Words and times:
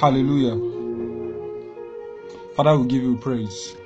Hallelujah. 0.00 0.56
Father, 2.56 2.76
we 2.76 2.88
give 2.88 3.04
you 3.04 3.16
praise. 3.16 3.76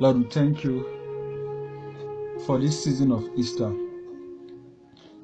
Lord, 0.00 0.16
we 0.16 0.24
thank 0.24 0.64
you 0.64 0.82
for 2.46 2.58
this 2.58 2.84
season 2.84 3.12
of 3.12 3.28
Easter. 3.36 3.70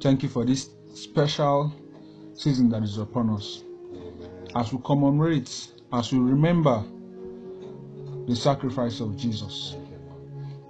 Thank 0.02 0.22
you 0.22 0.28
for 0.28 0.44
this 0.44 0.68
special 0.92 1.72
season 2.34 2.68
that 2.70 2.82
is 2.82 2.98
upon 2.98 3.30
us. 3.30 3.64
As 4.54 4.70
we 4.70 4.80
commemorate, 4.84 5.68
as 5.94 6.12
we 6.12 6.18
remember 6.18 6.84
the 8.28 8.36
sacrifice 8.36 9.00
of 9.00 9.16
Jesus, 9.16 9.76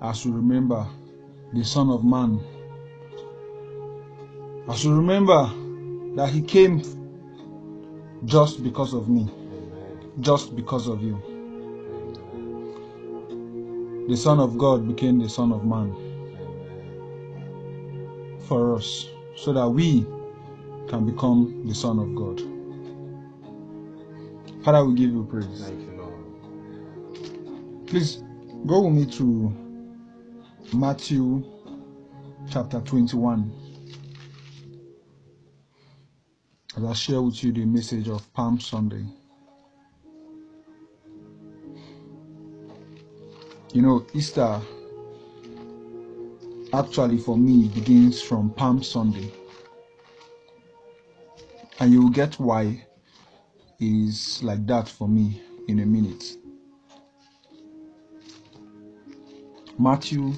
as 0.02 0.24
we 0.24 0.30
remember 0.30 0.87
the 1.52 1.65
Son 1.65 1.91
of 1.91 2.05
Man, 2.05 2.41
as 4.69 4.87
we 4.87 4.92
remember 4.92 5.51
that 6.15 6.30
He 6.30 6.42
came 6.42 6.80
just 8.24 8.62
because 8.62 8.95
of 8.95 9.09
me, 9.09 9.28
just 10.20 10.56
because 10.56 10.88
of 10.88 11.02
you. 11.02 11.23
The 14.09 14.16
Son 14.16 14.41
of 14.41 14.59
God 14.59 14.87
became 14.88 15.19
the 15.19 15.28
Son 15.28 15.52
of 15.52 15.65
Man 15.65 15.96
for 18.48 18.77
us 18.77 19.09
so 19.37 19.52
that 19.52 19.68
we 19.68 20.06
can 20.88 21.06
become 21.06 21.65
the 21.66 21.74
Son 21.74 21.98
of 21.98 22.15
God. 22.15 22.41
Father, 24.65 24.84
we 24.84 24.95
give 24.95 25.10
you 25.10 25.24
praise. 25.24 25.65
Thank 25.66 25.80
you, 25.80 25.96
Lord. 25.96 26.37
Please 27.87 28.23
go 28.66 28.82
with 28.82 28.95
me 28.95 29.06
to 29.18 29.52
Matthew 30.73 31.45
chapter 32.51 32.80
21. 32.80 33.52
As 36.77 36.83
I 36.83 36.93
share 36.93 37.23
with 37.23 37.45
you 37.45 37.52
the 37.52 37.65
message 37.65 38.09
of 38.09 38.32
Palm 38.32 38.59
Sunday. 38.59 39.04
You 43.73 43.82
know, 43.82 44.04
Easter 44.12 44.60
actually 46.73 47.18
for 47.18 47.38
me 47.38 47.68
begins 47.68 48.21
from 48.21 48.51
Palm 48.51 48.82
Sunday. 48.82 49.32
And 51.79 51.93
you 51.93 52.02
will 52.02 52.10
get 52.10 52.40
why 52.40 52.84
is 53.79 54.43
like 54.43 54.66
that 54.66 54.88
for 54.88 55.09
me 55.09 55.43
in 55.68 55.79
a 55.79 55.87
minute. 55.87 56.38
Matthew 59.79 60.32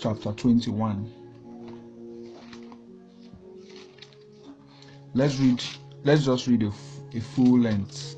chapter 0.00 0.32
21. 0.32 1.21
Let's 5.14 5.38
read, 5.38 5.62
let's 6.04 6.24
just 6.24 6.46
read 6.46 6.62
a 6.62 7.20
full 7.20 7.60
length. 7.60 8.16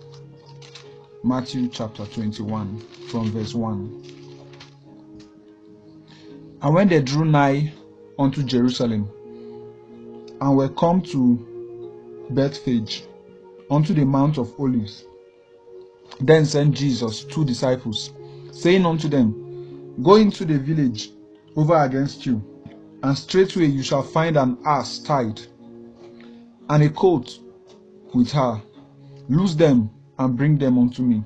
Matthew 1.25 1.69
chapter 1.69 2.07
21 2.07 2.79
from 3.11 3.33
verse 3.33 3.53
1. 3.53 4.05
And 6.63 6.75
when 6.75 6.87
they 6.89 7.03
drew 7.03 7.25
nigh 7.25 7.73
unto 8.17 8.45
Jerusalem, 8.45 9.11
and 10.41 10.57
were 10.57 10.69
come 10.69 11.03
to 11.03 12.29
Bethphage, 12.31 13.03
unto 13.73 13.93
the 13.93 14.05
Mount 14.05 14.39
of 14.39 14.55
Olives, 14.61 15.05
then 16.21 16.47
sent 16.47 16.77
Jesus 16.77 17.25
two 17.25 17.45
disciples, 17.45 18.13
saying 18.53 18.87
unto 18.87 19.09
them, 19.09 19.97
Go 20.01 20.15
into 20.15 20.45
the 20.45 20.59
village 20.59 21.11
over 21.57 21.77
against 21.77 22.25
you, 22.25 22.41
and 23.03 23.19
straightway 23.19 23.67
you 23.67 23.83
shall 23.83 24.03
find 24.03 24.37
an 24.37 24.59
ass 24.65 25.01
tied, 25.01 25.41
and 26.69 26.83
a 26.83 26.89
coat 26.91 27.39
with 28.15 28.31
her. 28.33 28.61
Loose 29.29 29.55
them 29.55 29.91
and 30.19 30.37
bring 30.37 30.59
them 30.59 30.79
unto 30.79 31.03
me. 31.03 31.23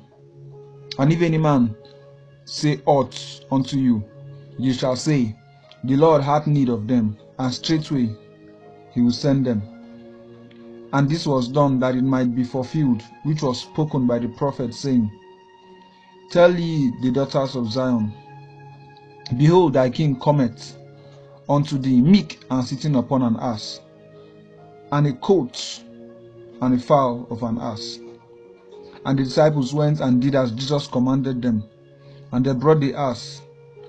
And 0.99 1.12
if 1.12 1.22
any 1.22 1.38
man 1.38 1.75
say 2.44 2.81
aught 2.87 3.44
unto 3.50 3.77
you, 3.77 4.03
ye 4.59 4.72
shall 4.72 4.97
say, 4.97 5.37
The 5.84 5.97
Lord 5.97 6.22
hath 6.22 6.47
need 6.47 6.69
of 6.69 6.87
them, 6.87 7.16
and 7.38 7.53
straightway 7.53 8.15
he 8.93 9.00
will 9.00 9.12
send 9.12 9.47
them. 9.47 9.62
And 10.93 11.09
this 11.09 11.27
was 11.27 11.48
done 11.48 11.78
that 11.81 11.94
it 11.94 12.03
might 12.03 12.34
be 12.34 12.44
fulfilled, 12.44 13.03
which 13.25 13.43
was 13.43 13.60
spoken 13.60 14.06
by 14.06 14.19
the 14.19 14.28
prophet, 14.28 14.75
saying, 14.75 15.10
Tell 16.31 16.54
ye 16.54 16.93
the 17.03 17.10
daughters 17.10 17.56
of 17.56 17.71
Zion, 17.71 18.12
Behold, 19.37 19.75
thy 19.75 19.91
king 19.91 20.19
cometh 20.19 20.77
unto 21.48 21.78
thee 21.78 22.00
meek 22.00 22.41
and 22.50 22.65
sitting 22.65 22.97
upon 22.97 23.22
an 23.22 23.37
ass, 23.41 23.81
and 24.93 25.06
a 25.06 25.12
coat 25.15 25.82
and 26.60 26.75
a 26.75 26.78
fowl 26.78 27.26
of 27.31 27.43
an 27.43 27.59
ass. 27.59 28.00
And 29.04 29.19
the 29.19 29.25
disciples 29.25 29.72
went 29.72 30.00
and 30.00 30.21
did 30.21 30.34
as 30.34 30.53
Jesus 30.53 30.87
commanded 30.87 31.43
them, 31.43 31.65
and 32.32 32.44
they 32.44 32.53
brought 32.53 32.81
the 32.81 32.94
ass 32.94 33.43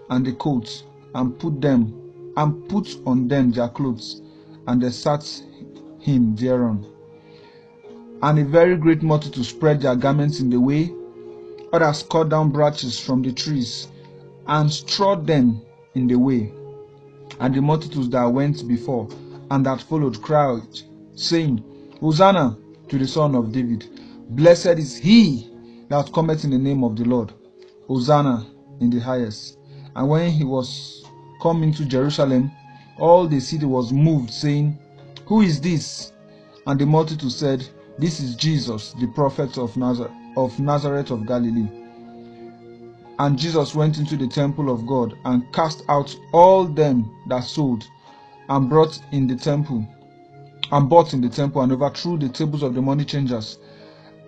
and 0.10 0.26
the 0.26 0.34
coat, 0.34 0.84
and 1.16 1.38
put 1.40 1.62
them 1.62 2.34
and 2.38 2.70
put 2.70 2.88
on 3.06 3.28
them 3.28 3.52
their 3.52 3.70
clothes, 3.70 4.22
and 4.68 4.82
they 4.82 4.90
sat 4.92 5.24
him 6.00 6.36
thereon. 6.36 6.86
And 8.22 8.40
a 8.40 8.46
very 8.46 8.76
great 8.78 9.02
multitude 9.02 9.46
spread 9.46 9.82
their 9.82 9.96
garments 9.96 10.40
in 10.40 10.50
the 10.50 10.60
way, 10.60 10.94
others 11.74 12.04
cut 12.04 12.30
down 12.30 12.52
branches 12.52 13.00
from 13.00 13.22
the 13.22 13.34
trees, 13.34 13.88
and 14.48 14.72
strawed 14.72 15.26
them 15.26 15.62
in 15.96 16.08
the 16.08 16.16
way. 16.16 16.52
And 17.40 17.56
the 17.56 17.62
multitudes 17.62 18.10
that 18.10 18.26
went 18.26 18.68
before 18.68 19.08
and 19.52 19.66
that 19.66 19.82
followed 19.82 20.22
cried, 20.22 20.82
saying, 21.20 21.64
Hosanna 22.00 22.58
to 22.88 22.98
the 22.98 23.08
Son 23.08 23.36
of 23.36 23.52
David. 23.52 23.88
Blessed 24.30 24.78
is 24.78 24.98
he 24.98 25.50
that 25.90 26.12
cometh 26.14 26.44
in 26.44 26.52
the 26.52 26.58
name 26.58 26.84
of 26.84 26.96
the 26.96 27.04
Lord. 27.04 27.34
Hosanna 27.88 28.46
in 28.80 28.90
the 28.90 29.00
highest. 29.00 29.58
And 29.96 30.08
when 30.08 30.32
he 30.32 30.44
was 30.44 31.04
come 31.42 31.64
into 31.64 31.86
Jerusalem, 31.86 32.52
all 32.98 33.28
the 33.28 33.40
city 33.40 33.66
was 33.66 33.92
moved, 33.92 34.32
saying, 34.32 34.78
Who 35.26 35.42
is 35.42 35.60
this? 35.60 36.14
And 36.68 36.80
the 36.80 36.86
multitude 36.86 37.32
said, 37.32 37.68
This 37.98 38.20
is 38.20 38.36
Jesus, 38.36 38.94
the 39.00 39.08
prophet 39.08 39.58
of 39.58 39.76
Nazareth 39.76 40.12
of 40.38 40.58
Nazareth 40.60 41.12
of 41.12 41.26
Galilee. 41.26 41.68
And 43.18 43.38
Jesus 43.38 43.76
went 43.76 43.98
into 43.98 44.16
the 44.16 44.28
temple 44.28 44.70
of 44.70 44.88
God 44.88 45.18
and 45.26 45.52
cast 45.52 45.84
out 45.90 46.16
all 46.32 46.66
them 46.66 47.12
that 47.28 47.44
sold 47.44 47.86
and 48.48 48.70
brought 48.70 49.02
in 49.12 49.28
the 49.28 49.36
temple 49.36 49.86
and 50.72 50.90
bought 50.90 51.14
in 51.14 51.22
the 51.22 51.30
temple 51.30 51.62
and 51.62 51.72
overthrew 51.72 52.18
the 52.18 52.30
tables 52.30 52.64
of 52.64 52.74
the 52.74 52.82
money 52.82 53.06
changers 53.06 53.58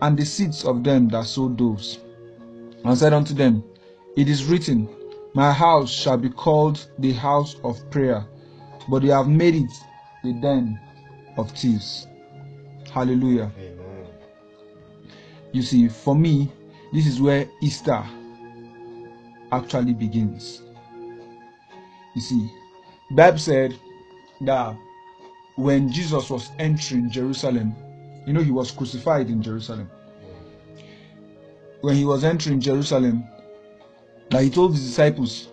and 0.01 0.17
the 0.17 0.25
seats 0.25 0.63
of 0.65 0.83
them 0.83 1.07
that 1.09 1.25
sold 1.25 1.57
doves 1.57 1.99
and 2.83 2.97
said 2.97 3.13
unto 3.13 3.33
them, 3.33 3.63
It 4.17 4.27
is 4.27 4.45
written, 4.45 4.89
My 5.33 5.51
house 5.51 5.91
shall 5.91 6.17
be 6.17 6.29
called 6.29 6.87
the 6.99 7.13
house 7.13 7.55
of 7.63 7.77
prayer, 7.91 8.25
but 8.89 9.03
you 9.03 9.11
have 9.11 9.27
made 9.27 9.55
it 9.55 9.71
the 10.23 10.33
den 10.33 10.79
of 11.37 11.51
thieves. 11.51 12.07
Hallelujah. 12.91 13.51
Amen. 13.57 14.05
You 15.51 15.61
see, 15.61 15.87
for 15.87 16.15
me, 16.15 16.51
this 16.91 17.05
is 17.05 17.21
where 17.21 17.45
Easter 17.61 18.03
actually 19.51 19.93
begins. 19.93 20.61
You 22.15 22.21
see, 22.21 22.51
Bible 23.11 23.37
said 23.37 23.79
that 24.41 24.75
when 25.55 25.91
Jesus 25.91 26.29
was 26.29 26.49
entering 26.59 27.09
Jerusalem, 27.09 27.75
you 28.25 28.33
know, 28.33 28.41
he 28.41 28.51
was 28.51 28.71
crucified 28.71 29.29
in 29.29 29.41
Jerusalem. 29.41 29.89
When 31.81 31.95
he 31.95 32.05
was 32.05 32.23
entering 32.23 32.59
Jerusalem, 32.59 33.27
now 34.31 34.39
he 34.39 34.49
told 34.49 34.73
his 34.73 34.85
disciples 34.85 35.49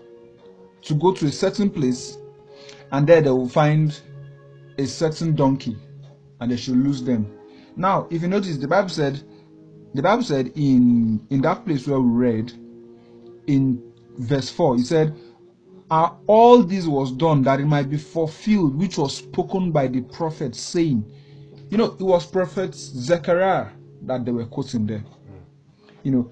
to 0.82 0.94
go 0.94 1.12
to 1.12 1.26
a 1.26 1.32
certain 1.32 1.70
place 1.70 2.19
and 2.92 3.06
there 3.06 3.20
they 3.20 3.31
will 3.31 3.48
find 3.48 3.98
a 4.78 4.87
certain 4.87 5.34
donkey 5.34 5.76
and 6.40 6.50
they 6.50 6.56
should 6.56 6.76
lose 6.76 7.02
them. 7.02 7.31
Now, 7.76 8.06
if 8.11 8.22
you 8.22 8.28
notice, 8.28 8.56
the 8.58 8.69
Bible 8.69 8.88
said, 8.88 9.22
the 9.94 10.02
Bible 10.02 10.22
said 10.22 10.52
in 10.55 11.26
in 11.31 11.40
that 11.43 11.64
place 11.64 11.87
where 11.87 12.00
we 12.00 12.26
read, 12.26 12.52
in 13.46 13.82
verse 14.19 14.50
4, 14.50 14.76
he 14.76 14.82
said, 14.82 15.17
"And 15.90 16.12
all 16.26 16.62
this 16.62 16.87
was 16.87 17.12
done 17.12 17.43
that 17.43 17.61
it 17.61 17.67
might 17.67 17.88
be 17.88 17.96
fulfilled, 17.96 18.76
which 18.76 18.99
was 18.99 19.17
spoken 19.17 19.73
by 19.73 19.88
the 19.88 20.02
prophet, 20.02 20.55
saying, 20.55 21.05
You 21.70 21.79
know, 21.79 21.96
it 21.99 22.02
was 22.02 22.26
prophet 22.26 22.75
Zechariah 22.75 23.69
that 24.02 24.25
they 24.25 24.32
were 24.32 24.46
quoting 24.46 24.87
there. 24.87 24.99
Hmm. 24.99 25.37
You 26.02 26.11
know, 26.11 26.31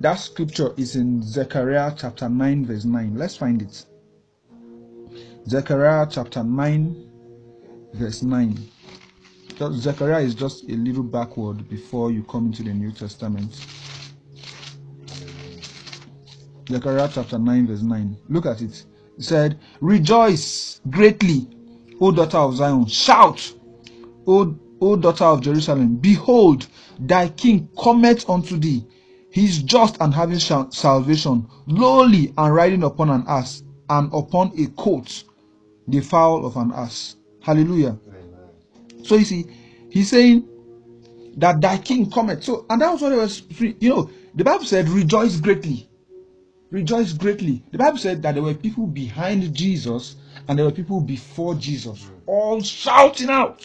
that 0.00 0.14
scripture 0.14 0.72
is 0.76 0.96
in 0.96 1.22
Zechariah 1.22 1.94
chapter 1.96 2.28
9, 2.28 2.66
verse 2.66 2.84
9. 2.84 3.14
Let's 3.16 3.36
find 3.36 3.62
it. 3.62 3.84
Zechariah 5.48 6.06
chapter 6.10 6.42
9, 6.42 7.10
verse 7.94 8.22
9. 8.22 8.68
Zechariah 9.72 10.22
is 10.22 10.34
just 10.34 10.64
a 10.70 10.72
little 10.72 11.02
backward 11.02 11.68
before 11.68 12.10
you 12.10 12.22
come 12.24 12.46
into 12.46 12.62
the 12.62 12.72
New 12.72 12.92
Testament. 12.92 13.54
Zechariah 16.68 17.10
chapter 17.12 17.38
9, 17.38 17.66
verse 17.66 17.82
9. 17.82 18.16
Look 18.28 18.46
at 18.46 18.62
it. 18.62 18.84
Said, 19.20 19.58
Rejoice 19.80 20.80
greatly, 20.90 21.46
O 22.00 22.10
daughter 22.10 22.38
of 22.38 22.56
Zion. 22.56 22.86
Shout, 22.86 23.52
O 24.26 24.56
O 24.80 24.96
daughter 24.96 25.24
of 25.24 25.42
Jerusalem, 25.42 25.96
behold, 25.96 26.66
thy 26.98 27.28
king 27.28 27.68
cometh 27.78 28.28
unto 28.30 28.56
thee. 28.56 28.84
He 29.30 29.44
is 29.44 29.62
just 29.62 30.00
and 30.00 30.12
having 30.14 30.38
salvation, 30.38 31.46
lowly 31.66 32.32
and 32.36 32.54
riding 32.54 32.82
upon 32.82 33.10
an 33.10 33.24
ass, 33.28 33.62
and 33.90 34.10
upon 34.12 34.52
a 34.58 34.66
coat, 34.80 35.24
the 35.86 36.00
fowl 36.00 36.46
of 36.46 36.56
an 36.56 36.72
ass. 36.74 37.16
Hallelujah. 37.42 37.98
Amen. 38.08 39.04
So 39.04 39.16
you 39.16 39.24
see, 39.24 39.44
he's 39.90 40.08
saying 40.08 40.48
that 41.36 41.60
thy 41.60 41.76
king 41.78 42.10
cometh. 42.10 42.42
So, 42.44 42.64
and 42.70 42.80
that 42.80 42.90
was 42.90 43.02
what 43.02 43.12
it 43.12 43.16
was. 43.16 43.42
You 43.60 43.88
know, 43.90 44.10
the 44.34 44.44
Bible 44.44 44.64
said, 44.64 44.88
rejoice 44.88 45.38
greatly. 45.38 45.89
Rejoice 46.70 47.12
greatly. 47.12 47.62
The 47.72 47.78
Bible 47.78 47.98
said 47.98 48.22
that 48.22 48.34
there 48.34 48.42
were 48.42 48.54
people 48.54 48.86
behind 48.86 49.54
Jesus 49.54 50.16
and 50.46 50.58
there 50.58 50.66
were 50.66 50.72
people 50.72 51.00
before 51.00 51.54
Jesus, 51.56 52.08
all 52.26 52.62
shouting 52.62 53.28
out, 53.28 53.64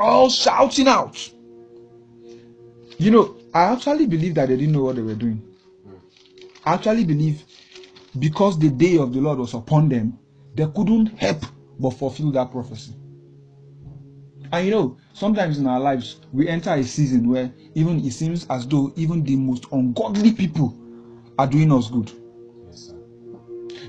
all 0.00 0.30
shouting 0.30 0.88
out. 0.88 1.30
You 2.98 3.10
know, 3.10 3.36
I 3.52 3.64
actually 3.64 4.06
believe 4.06 4.34
that 4.36 4.48
they 4.48 4.56
didn't 4.56 4.72
know 4.72 4.84
what 4.84 4.96
they 4.96 5.02
were 5.02 5.14
doing. 5.14 5.42
I 6.64 6.74
actually 6.74 7.04
believe 7.04 7.44
because 8.18 8.58
the 8.58 8.70
day 8.70 8.96
of 8.96 9.12
the 9.12 9.20
Lord 9.20 9.38
was 9.38 9.52
upon 9.52 9.90
them, 9.90 10.18
they 10.54 10.66
couldn't 10.74 11.06
help 11.18 11.44
but 11.78 11.90
fulfill 11.90 12.32
that 12.32 12.50
prophecy. 12.50 12.94
And 14.52 14.64
you 14.64 14.70
know, 14.70 14.96
sometimes 15.12 15.58
in 15.58 15.66
our 15.66 15.80
lives, 15.80 16.20
we 16.32 16.48
enter 16.48 16.70
a 16.70 16.82
season 16.84 17.28
where 17.28 17.52
even 17.74 18.04
it 18.04 18.12
seems 18.12 18.46
as 18.48 18.66
though 18.66 18.92
even 18.96 19.24
the 19.24 19.36
most 19.36 19.66
ungodly 19.72 20.32
people 20.32 20.76
are 21.38 21.46
doing 21.46 21.72
us 21.72 21.90
good. 21.90 22.10
Yes. 22.68 22.94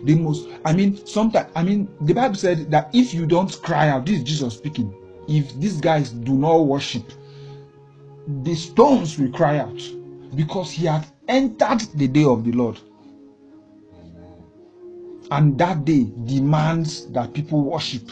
The 0.03 0.15
most, 0.15 0.47
I 0.65 0.73
mean, 0.73 1.05
sometimes, 1.05 1.49
I 1.55 1.63
mean, 1.63 1.87
the 2.01 2.13
Bible 2.13 2.35
said 2.35 2.71
that 2.71 2.89
if 2.93 3.13
you 3.13 3.25
don't 3.25 3.61
cry 3.61 3.89
out, 3.89 4.05
this 4.05 4.17
is 4.17 4.23
Jesus 4.23 4.55
speaking, 4.55 4.93
if 5.27 5.53
these 5.59 5.79
guys 5.79 6.11
do 6.11 6.33
not 6.33 6.59
worship, 6.59 7.03
the 8.43 8.55
stones 8.55 9.17
will 9.17 9.31
cry 9.31 9.59
out 9.59 9.81
because 10.35 10.71
he 10.71 10.85
had 10.85 11.05
entered 11.27 11.81
the 11.95 12.07
day 12.07 12.25
of 12.25 12.43
the 12.43 12.51
Lord. 12.51 12.79
And 15.29 15.57
that 15.57 15.83
day 15.85 16.07
demands 16.25 17.07
that 17.07 17.33
people 17.33 17.61
worship. 17.61 18.09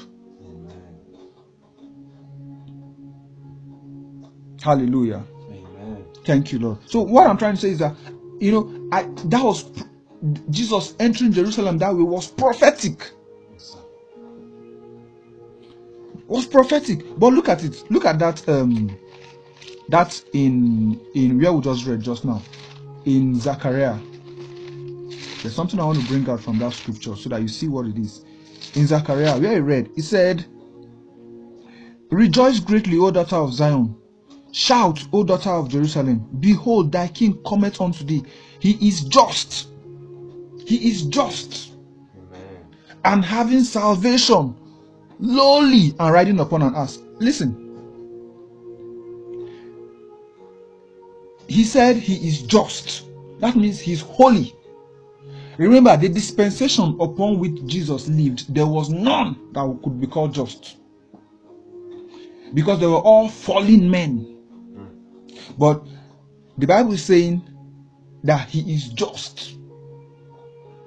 Hallelujah. 4.66 5.26
Amen. 5.52 6.06
Thank 6.26 6.54
you, 6.54 6.60
Lord. 6.60 6.80
So 6.88 7.02
what 7.04 7.28
I'm 7.28 7.38
trying 7.38 7.56
to 7.56 7.62
say 7.62 7.72
is 7.72 7.80
that 7.80 7.96
you 8.42 8.54
know, 8.54 8.90
I 8.94 9.04
that 9.26 9.44
was 9.44 9.66
Jesus 10.52 10.96
entering 11.00 11.34
Jerusalem 11.34 11.80
that 11.80 11.96
way 11.96 12.04
was 12.04 12.30
prophetic. 12.32 13.12
Was 16.28 16.46
prophetic. 16.48 17.06
But 17.18 17.34
look 17.34 17.50
at 17.50 17.64
it. 17.64 17.84
Look 17.92 18.06
at 18.06 18.20
that 18.20 18.48
um 18.50 18.98
that 19.90 20.24
in 20.34 21.02
in 21.16 21.40
where 21.40 21.54
we 21.54 21.62
just 21.62 21.86
read 21.88 22.02
just 22.02 22.26
now. 22.26 22.46
In 23.06 23.40
Zechariah. 23.40 24.00
There's 25.42 25.56
something 25.56 25.80
I 25.80 25.86
want 25.86 25.98
to 26.00 26.04
bring 26.04 26.30
out 26.30 26.42
from 26.42 26.60
that 26.60 26.74
scripture 26.74 27.16
so 27.16 27.30
that 27.30 27.42
you 27.42 27.48
see 27.50 27.68
what 27.70 27.88
it 27.88 27.98
is. 27.98 28.26
In 28.76 28.88
Zechariah, 28.88 29.40
where 29.40 29.54
I 29.54 29.60
read, 29.60 29.92
it 29.98 30.04
said, 30.04 30.46
Rejoice 32.12 32.60
greatly, 32.60 32.98
O 33.00 33.12
daughter 33.12 33.38
of 33.38 33.54
Zion. 33.54 33.96
Shout, 34.56 35.06
O 35.12 35.26
daughter 35.26 35.50
of 35.50 35.68
Jerusalem. 35.68 36.26
Behold, 36.40 36.90
thy 36.90 37.10
king 37.10 37.38
cometh 37.46 37.82
unto 37.82 38.06
thee. 38.06 38.24
He 38.58 38.88
is 38.88 39.02
just. 39.02 39.68
He 40.66 40.92
is 40.92 41.02
just. 41.02 41.74
Amen. 42.16 42.66
And 43.04 43.26
having 43.26 43.66
salvation, 43.66 44.56
lowly 45.20 45.94
and 46.00 46.14
riding 46.14 46.40
upon 46.40 46.62
an 46.62 46.74
ass. 46.74 47.00
Listen. 47.20 47.54
He 51.50 51.66
said 51.66 51.98
he 51.98 52.26
is 52.26 52.42
just. 52.42 53.04
That 53.42 53.58
means 53.58 53.82
he's 53.82 54.00
holy. 54.00 54.56
Remember, 55.58 55.98
the 55.98 56.08
dispensation 56.08 56.96
upon 57.02 57.40
which 57.40 57.66
Jesus 57.66 58.08
lived, 58.08 58.56
there 58.56 58.68
was 58.68 58.90
none 58.90 59.38
that 59.52 59.80
could 59.84 60.00
be 60.00 60.08
called 60.08 60.34
just. 60.34 60.78
Because 62.54 62.80
they 62.80 62.88
were 62.88 62.94
all 62.94 63.28
fallen 63.28 63.92
men. 63.92 64.32
But 65.58 65.86
the 66.58 66.68
Bible 66.68 66.94
is 66.94 67.04
saying 67.04 67.42
that 68.24 68.50
he 68.50 68.74
is 68.74 68.90
just. 68.90 69.56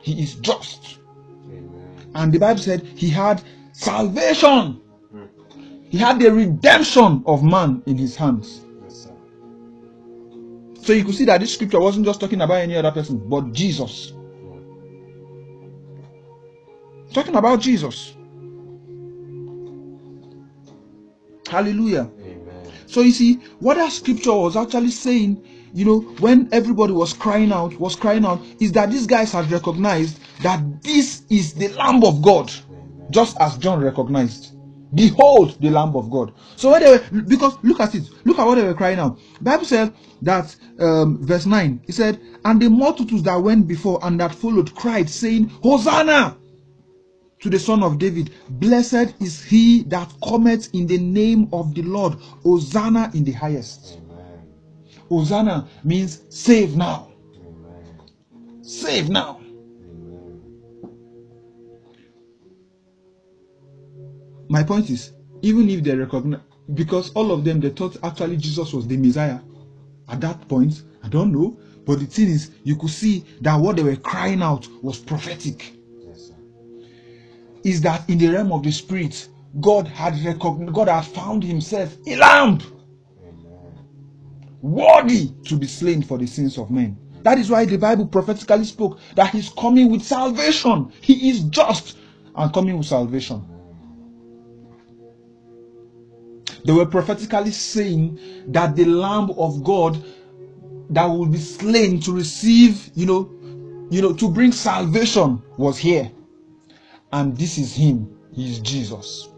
He 0.01 0.23
is 0.23 0.37
just. 0.37 0.99
Amen. 1.47 2.11
And 2.15 2.33
the 2.33 2.39
Bible 2.39 2.61
said 2.61 2.83
he 2.83 3.11
had 3.11 3.43
salvation. 3.73 4.81
Mm. 5.15 5.29
He 5.91 5.99
had 5.99 6.19
the 6.19 6.33
redemption 6.33 7.23
of 7.27 7.43
man 7.45 7.83
in 7.87 7.97
his 7.97 8.17
hands. 8.17 8.63
Yes. 8.83 9.09
So 10.81 10.93
you 10.93 11.05
could 11.05 11.15
see 11.15 11.27
that 11.27 11.41
this 11.41 11.55
scripture 11.55 11.81
wasn't 11.81 12.07
just 12.07 12.21
talking 12.21 12.41
about 12.41 12.57
any 12.57 12.77
other 12.77 12.91
person, 12.91 13.29
but 13.29 13.53
Jesus. 13.53 14.13
Mm. 14.13 14.63
Talking 17.13 17.37
about 17.37 17.61
Jesus. 17.61 18.15
Hallelujah. 21.49 22.11
So 22.89 23.03
you 23.03 23.13
see, 23.13 23.35
what 23.61 23.77
that 23.77 23.93
scripture 23.93 24.33
was 24.33 24.57
actually 24.57 24.91
saying, 24.91 25.45
you 25.75 25.85
know, 25.85 26.01
when 26.21 26.49
everybody 26.53 26.93
was 26.95 27.13
crying 27.13 27.53
out, 27.53 27.75
was 27.79 27.95
crying 27.95 28.25
out, 28.25 28.41
is 28.61 28.73
that 28.73 28.91
these 28.91 29.07
guys 29.07 29.33
had 29.33 29.51
recognized 29.51 30.19
that 30.43 30.83
this 30.83 31.23
is 31.29 31.53
the 31.53 31.69
Lamb 31.69 32.03
of 32.03 32.23
God, 32.23 32.51
just 33.11 33.37
as 33.41 33.59
John 33.59 33.83
recognized. 33.83 34.55
Behold 34.95 35.61
the 35.61 35.69
Lamb 35.69 35.95
of 35.97 36.11
God. 36.11 36.33
So 36.57 36.71
when 36.71 36.83
they 36.83 36.91
were, 36.91 37.23
because 37.23 37.59
look 37.63 37.79
at 37.81 37.95
it, 37.95 38.09
look 38.25 38.39
at 38.39 38.47
what 38.47 38.55
they 38.55 38.65
were 38.65 38.73
crying 38.73 38.99
out. 38.99 39.19
Bible 39.43 39.67
said 39.67 39.93
that 40.23 40.57
um, 40.79 41.19
verse 41.21 41.45
9, 41.45 41.83
it 41.87 41.93
said, 41.93 42.19
And 42.47 42.61
the 42.61 42.71
multitudes 42.71 43.23
that 43.25 43.37
went 43.37 43.69
before 43.69 43.99
and 44.03 44.19
that 44.21 44.35
followed 44.35 44.75
cried, 44.75 45.11
saying, 45.11 45.51
Hosanna! 45.63 46.39
To 47.41 47.51
the 47.51 47.59
Son 47.59 47.83
of 47.83 47.99
David. 47.99 48.31
Blessed 48.49 49.15
is 49.21 49.43
he 49.43 49.83
that 49.85 50.13
cometh 50.25 50.69
in 50.75 50.87
the 50.87 50.99
name 50.99 51.49
of 51.53 51.75
the 51.75 51.83
Lord. 51.83 52.15
Hosanna 52.43 53.11
in 53.15 53.25
the 53.25 53.33
highest. 53.33 53.99
Amen. 54.11 54.49
Hosanna 55.09 55.69
means 55.85 56.23
save 56.29 56.77
now. 56.77 57.09
Amen. 57.37 58.01
Save 58.63 59.09
now. 59.09 59.41
My 64.49 64.63
point 64.63 64.91
is, 64.91 65.13
even 65.43 65.69
if 65.69 65.85
they 65.85 65.95
recognize, 65.95 66.41
because 66.75 67.11
all 67.13 67.33
of 67.33 67.45
them 67.45 67.61
they 67.61 67.71
thought 67.71 67.97
actually 68.03 68.37
Jesus 68.37 68.73
was 68.73 68.87
the 68.87 68.97
Messiah. 68.97 69.41
At 70.09 70.21
that 70.23 70.49
point, 70.49 70.83
I 71.03 71.09
don't 71.09 71.33
know. 71.33 71.57
But 71.85 72.01
the 72.01 72.07
thing 72.07 72.29
is, 72.29 72.51
you 72.65 72.77
could 72.77 72.91
see 72.91 73.25
that 73.41 73.57
what 73.57 73.77
they 73.77 73.83
were 73.83 73.97
crying 73.97 74.43
out 74.43 74.67
was 74.83 74.99
prophetic. 74.99 75.78
Is 77.69 77.83
that 77.83 78.09
in 78.09 78.17
the 78.17 78.29
realm 78.29 78.51
of 78.51 78.63
the 78.63 78.73
spirit, 78.73 79.29
God 79.61 79.87
had 79.89 80.19
recognized, 80.25 80.73
God 80.73 80.89
had 80.89 81.05
found 81.05 81.45
himself 81.45 81.95
a 82.07 82.17
lamb. 82.17 82.61
Worthy 84.63 85.33
to 85.45 85.59
be 85.59 85.67
slain 85.67 86.01
for 86.03 86.17
the 86.17 86.27
sins 86.27 86.57
of 86.57 86.71
men. 86.71 86.97
That 87.25 87.37
is 87.37 87.51
why 87.51 87.67
the 87.67 87.77
Bible 87.77 88.07
prophetically 88.07 88.65
spoke 88.65 88.99
that 89.17 89.33
he's 89.33 89.51
coming 89.51 89.91
with 89.91 90.03
salvation. 90.03 90.91
He 91.03 91.29
is 91.29 91.41
just 91.45 91.99
and 92.35 92.51
coming 92.55 92.79
with 92.79 92.87
salvation. 92.87 93.45
They 96.65 96.73
were 96.73 96.87
prophetically 96.87 97.51
saying 97.51 98.19
that 98.49 98.77
the 98.77 98.87
Lamb 98.87 99.31
of 99.37 99.63
God 99.63 100.03
that 100.89 101.05
will 101.05 101.27
be 101.27 101.39
slain 101.39 102.01
to 102.01 102.13
receive, 102.13 102.91
you 102.95 103.05
know, 103.05 103.31
you 103.91 104.01
know, 104.01 104.15
to 104.15 104.31
bring 104.31 104.53
salvation 104.53 105.43
was 105.59 105.77
here. 105.77 106.11
And 107.13 107.37
this 107.37 107.59
is 107.59 107.75
him. 107.75 108.17
He 108.35 108.51
is 108.51 108.61
Jesus. 108.61 109.29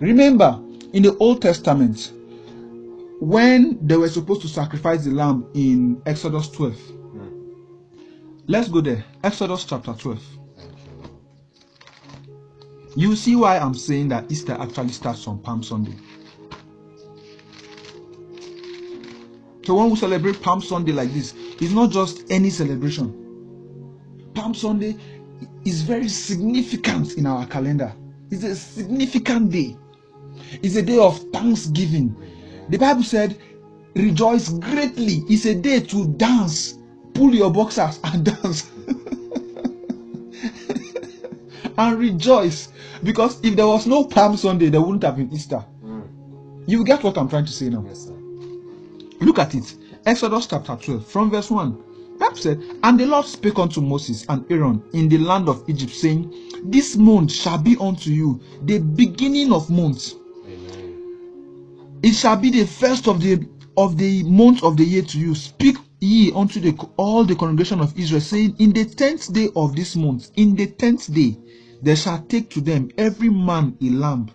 Remember, 0.00 0.60
in 0.92 1.02
the 1.02 1.16
Old 1.18 1.42
Testament, 1.42 2.12
when 3.20 3.78
they 3.86 3.96
were 3.96 4.08
supposed 4.08 4.42
to 4.42 4.48
sacrifice 4.48 5.04
the 5.04 5.10
lamb 5.10 5.46
in 5.54 6.00
Exodus 6.06 6.48
12. 6.50 6.74
Mm. 6.74 7.44
Let's 8.46 8.68
go 8.68 8.80
there. 8.80 9.04
Exodus 9.24 9.64
chapter 9.64 9.92
12. 9.92 10.22
You, 12.96 13.10
You 13.10 13.16
see 13.16 13.36
why 13.36 13.58
I'm 13.58 13.74
saying 13.74 14.08
that 14.10 14.30
Easter 14.30 14.56
actually 14.60 14.90
starts 14.90 15.26
on 15.26 15.38
Palm 15.40 15.62
Sunday. 15.62 15.94
So 19.64 19.74
when 19.74 19.90
we 19.90 19.96
celebrate 19.96 20.40
Palm 20.40 20.62
Sunday 20.62 20.92
like 20.92 21.12
this, 21.12 21.34
it's 21.60 21.72
not 21.72 21.90
just 21.90 22.24
any 22.30 22.50
celebration. 22.50 23.30
Palm 24.34 24.54
Sunday 24.54 24.96
is 25.64 25.82
very 25.82 26.08
significant 26.08 27.14
in 27.14 27.26
our 27.26 27.46
calendar. 27.46 27.92
It's 28.30 28.44
a 28.44 28.54
significant 28.54 29.50
day. 29.50 29.76
It's 30.62 30.76
a 30.76 30.82
day 30.82 30.98
of 30.98 31.18
thanksgiving. 31.32 32.14
The 32.68 32.78
Bible 32.78 33.02
said, 33.02 33.36
rejoice 33.94 34.50
greatly. 34.50 35.24
It's 35.28 35.46
a 35.46 35.54
day 35.54 35.80
to 35.80 36.06
dance. 36.14 36.78
Pull 37.14 37.34
your 37.34 37.50
boxers 37.50 37.98
and 38.04 38.24
dance. 38.24 38.70
and 41.78 41.98
rejoice. 41.98 42.68
Because 43.02 43.42
if 43.44 43.56
there 43.56 43.66
was 43.66 43.86
no 43.86 44.04
Palm 44.04 44.36
Sunday, 44.36 44.68
there 44.68 44.80
wouldn't 44.80 45.04
have 45.04 45.16
been 45.16 45.32
Easter. 45.32 45.64
Mm. 45.84 46.08
You 46.66 46.84
get 46.84 47.02
what 47.02 47.16
I'm 47.16 47.28
trying 47.28 47.46
to 47.46 47.52
say 47.52 47.68
now? 47.68 47.84
Yes, 47.86 48.06
sir. 48.06 48.14
Look 49.20 49.38
at 49.38 49.54
it. 49.54 49.74
Exodus 50.06 50.46
chapter 50.46 50.76
12, 50.76 51.06
from 51.06 51.30
verse 51.30 51.50
1. 51.50 51.84
Said, 52.34 52.62
And 52.84 53.00
the 53.00 53.06
Lord 53.06 53.26
spake 53.26 53.58
unto 53.58 53.80
Moses 53.80 54.24
and 54.28 54.44
Aaron 54.50 54.80
in 54.92 55.08
the 55.08 55.18
land 55.18 55.48
of 55.48 55.68
Egypt, 55.68 55.92
saying, 55.92 56.32
This 56.64 56.96
month 56.96 57.32
shall 57.32 57.58
be 57.58 57.76
unto 57.80 58.10
you 58.10 58.40
the 58.62 58.78
beginning 58.78 59.52
of 59.52 59.68
months. 59.70 60.14
It 62.02 62.12
shall 62.12 62.36
be 62.36 62.50
the 62.50 62.64
first 62.64 63.08
of 63.08 63.20
the 63.20 63.44
of 63.76 63.96
the 63.96 64.22
month 64.22 64.62
of 64.62 64.76
the 64.76 64.84
year 64.84 65.02
to 65.02 65.18
you. 65.18 65.34
Speak 65.34 65.78
ye 66.00 66.30
unto 66.32 66.60
the 66.60 66.72
all 66.96 67.24
the 67.24 67.34
congregation 67.34 67.80
of 67.80 67.96
Israel, 67.98 68.20
saying, 68.20 68.54
In 68.60 68.72
the 68.72 68.84
tenth 68.84 69.32
day 69.32 69.48
of 69.56 69.74
this 69.74 69.96
month, 69.96 70.30
in 70.36 70.54
the 70.54 70.66
tenth 70.66 71.12
day, 71.12 71.36
they 71.82 71.96
shall 71.96 72.22
take 72.28 72.50
to 72.50 72.60
them 72.60 72.88
every 72.98 73.30
man 73.30 73.76
a 73.82 73.90
lamb, 73.90 74.30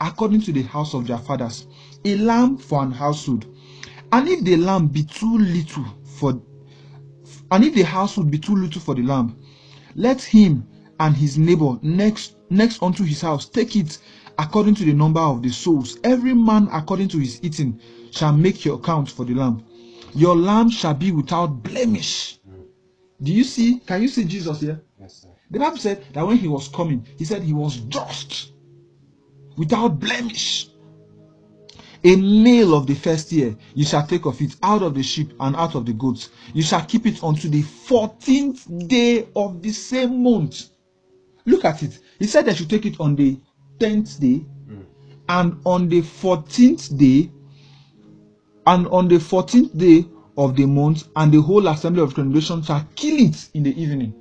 according 0.00 0.42
to 0.42 0.52
the 0.52 0.62
house 0.62 0.92
of 0.92 1.06
their 1.06 1.18
fathers, 1.18 1.66
a 2.04 2.16
lamb 2.16 2.58
for 2.58 2.82
an 2.82 2.90
household. 2.92 3.46
And 4.12 4.28
if 4.28 4.44
the 4.44 4.56
lamb 4.56 4.88
be 4.88 5.04
too 5.04 5.38
little 5.38 5.84
for 6.04 6.38
and 7.50 7.64
if 7.64 7.74
the 7.74 7.82
house 7.82 8.16
would 8.16 8.30
be 8.30 8.38
too 8.38 8.56
little 8.56 8.80
for 8.80 8.94
the 8.94 9.02
lamb, 9.02 9.36
let 9.94 10.22
him 10.22 10.66
and 11.00 11.16
his 11.16 11.38
neighbor 11.38 11.78
next 11.82 12.36
next 12.50 12.82
unto 12.82 13.04
his 13.04 13.20
house 13.20 13.48
take 13.48 13.76
it 13.76 13.98
according 14.38 14.74
to 14.74 14.84
the 14.84 14.92
number 14.92 15.20
of 15.20 15.42
the 15.42 15.50
souls. 15.50 15.98
Every 16.04 16.34
man 16.34 16.68
according 16.72 17.08
to 17.08 17.18
his 17.18 17.40
eating 17.42 17.80
shall 18.10 18.32
make 18.32 18.64
your 18.64 18.76
account 18.76 19.10
for 19.10 19.24
the 19.24 19.34
lamb. 19.34 19.64
Your 20.14 20.36
lamb 20.36 20.70
shall 20.70 20.94
be 20.94 21.12
without 21.12 21.62
blemish. 21.62 22.38
Do 23.22 23.32
you 23.32 23.44
see? 23.44 23.80
Can 23.80 24.02
you 24.02 24.08
see 24.08 24.24
Jesus 24.24 24.60
here? 24.60 24.82
Yes, 25.00 25.22
sir. 25.22 25.28
The 25.50 25.58
Bible 25.58 25.78
said 25.78 26.04
that 26.12 26.26
when 26.26 26.36
he 26.36 26.48
was 26.48 26.68
coming, 26.68 27.06
he 27.16 27.24
said 27.24 27.42
he 27.42 27.52
was 27.52 27.76
just, 27.76 28.52
without 29.56 29.98
blemish. 30.00 30.68
A 32.06 32.14
male 32.14 32.72
of 32.72 32.86
the 32.86 32.94
first 32.94 33.32
year, 33.32 33.56
you 33.74 33.84
shall 33.84 34.06
take 34.06 34.26
of 34.26 34.40
it 34.40 34.54
out 34.62 34.82
of 34.82 34.94
the 34.94 35.02
sheep 35.02 35.32
and 35.40 35.56
out 35.56 35.74
of 35.74 35.84
the 35.84 35.92
goats. 35.92 36.30
You 36.54 36.62
shall 36.62 36.84
keep 36.84 37.04
it 37.04 37.24
unto 37.24 37.48
the 37.48 37.62
fourteenth 37.62 38.64
day 38.86 39.26
of 39.34 39.60
the 39.60 39.72
same 39.72 40.22
month. 40.22 40.68
Look 41.46 41.64
at 41.64 41.82
it. 41.82 41.98
He 42.20 42.28
said 42.28 42.44
they 42.44 42.54
should 42.54 42.70
take 42.70 42.86
it 42.86 43.00
on 43.00 43.16
the 43.16 43.40
tenth 43.80 44.20
day, 44.20 44.46
and 45.28 45.60
on 45.64 45.88
the 45.88 46.00
fourteenth 46.02 46.96
day, 46.96 47.28
and 48.68 48.86
on 48.86 49.08
the 49.08 49.18
fourteenth 49.18 49.76
day 49.76 50.06
of 50.36 50.54
the 50.54 50.64
month, 50.64 51.08
and 51.16 51.32
the 51.32 51.42
whole 51.42 51.66
assembly 51.66 52.02
of 52.02 52.10
the 52.10 52.14
congregation 52.14 52.62
shall 52.62 52.86
kill 52.94 53.18
it 53.18 53.48
in 53.52 53.64
the 53.64 53.82
evening. 53.82 54.14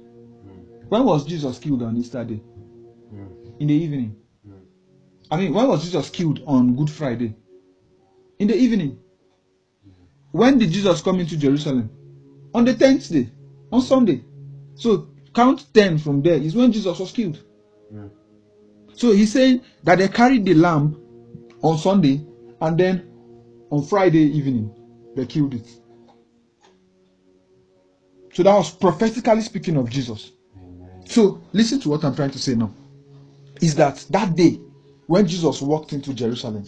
When 0.89 1.03
was 1.03 1.23
Jesus 1.23 1.59
killed 1.59 1.83
on 1.83 1.97
Easter 1.97 2.23
day? 2.23 2.41
In 3.59 3.67
the 3.67 3.75
evening. 3.75 4.15
I 5.29 5.37
mean, 5.37 5.53
when 5.53 5.67
was 5.67 5.83
Jesus 5.83 6.09
killed 6.09 6.41
on 6.47 6.75
Good 6.75 6.89
Friday? 6.89 7.35
In 8.39 8.47
the 8.47 8.55
evening. 8.55 8.99
When 10.31 10.57
did 10.57 10.71
Jesus 10.71 11.01
come 11.01 11.19
into 11.19 11.37
Jerusalem? 11.37 11.89
On 12.53 12.65
the 12.65 12.73
10th 12.73 13.11
day, 13.11 13.29
on 13.71 13.81
Sunday. 13.81 14.23
So 14.75 15.07
count 15.33 15.65
10 15.73 15.97
from 15.97 16.21
there 16.21 16.35
is 16.35 16.55
when 16.55 16.71
Jesus 16.71 16.99
was 16.99 17.11
killed. 17.11 17.41
So 18.93 19.11
he's 19.11 19.31
saying 19.33 19.61
that 19.83 19.97
they 19.97 20.07
carried 20.07 20.45
the 20.45 20.53
lamb 20.53 21.01
on 21.61 21.77
Sunday 21.77 22.25
and 22.61 22.77
then 22.77 23.11
on 23.69 23.83
Friday 23.83 24.19
evening 24.19 24.73
they 25.15 25.25
killed 25.25 25.53
it. 25.53 25.67
So 28.33 28.43
that 28.43 28.55
was 28.55 28.71
prophetically 28.71 29.41
speaking 29.41 29.77
of 29.77 29.89
Jesus. 29.89 30.31
Amen. 30.57 31.05
So 31.07 31.41
listen 31.53 31.79
to 31.81 31.89
what 31.89 32.03
I'm 32.03 32.15
trying 32.15 32.31
to 32.31 32.39
say 32.39 32.55
now. 32.55 32.73
Is 33.61 33.75
that 33.75 34.05
that 34.09 34.35
day 34.35 34.59
when 35.07 35.25
Jesus 35.27 35.61
walked 35.61 35.93
into 35.93 36.13
Jerusalem. 36.13 36.65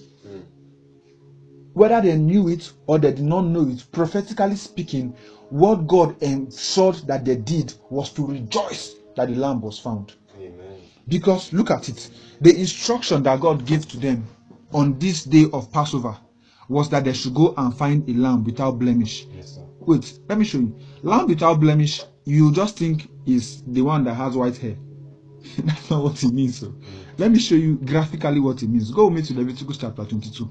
Whether 1.77 2.01
they 2.01 2.17
knew 2.17 2.47
it 2.49 2.71
or 2.87 2.97
they 2.97 3.11
did 3.11 3.23
not 3.23 3.41
know 3.41 3.67
it, 3.67 3.85
prophetically 3.91 4.55
speaking, 4.55 5.15
what 5.49 5.85
God 5.85 6.19
ensured 6.23 6.95
that 7.05 7.23
they 7.23 7.35
did 7.35 7.71
was 7.91 8.11
to 8.13 8.25
rejoice 8.25 8.95
that 9.15 9.27
the 9.27 9.35
lamb 9.35 9.61
was 9.61 9.77
found. 9.77 10.15
Amen. 10.39 10.81
Because 11.07 11.53
look 11.53 11.69
at 11.69 11.87
it, 11.87 12.09
the 12.41 12.49
instruction 12.57 13.21
that 13.23 13.39
God 13.39 13.63
gave 13.63 13.87
to 13.89 13.97
them 13.97 14.25
on 14.73 14.97
this 14.97 15.23
day 15.23 15.45
of 15.53 15.71
Passover 15.71 16.17
was 16.67 16.89
that 16.89 17.03
they 17.05 17.13
should 17.13 17.35
go 17.35 17.53
and 17.57 17.77
find 17.77 18.09
a 18.09 18.13
lamb 18.13 18.43
without 18.43 18.79
blemish. 18.79 19.27
Yes. 19.35 19.59
Wait, 19.79 20.19
let 20.27 20.39
me 20.39 20.45
show 20.45 20.57
you. 20.57 20.75
Lamb 21.03 21.27
without 21.27 21.59
blemish, 21.59 22.01
you 22.25 22.51
just 22.51 22.79
think 22.79 23.07
is 23.27 23.61
the 23.67 23.83
one 23.83 24.03
that 24.03 24.15
has 24.15 24.35
white 24.35 24.57
hair. 24.57 24.75
That's 25.59 25.89
not 25.91 26.03
what 26.03 26.23
it 26.23 26.33
means. 26.33 26.59
So. 26.59 26.67
Mm. 26.69 26.83
Let 27.19 27.31
me 27.31 27.37
show 27.39 27.55
you 27.55 27.75
graphically 27.75 28.39
what 28.39 28.63
it 28.63 28.69
means. 28.69 28.89
Go 28.89 29.05
with 29.07 29.13
me 29.13 29.21
to 29.21 29.33
Leviticus 29.35 29.77
chapter 29.77 30.03
22. 30.03 30.49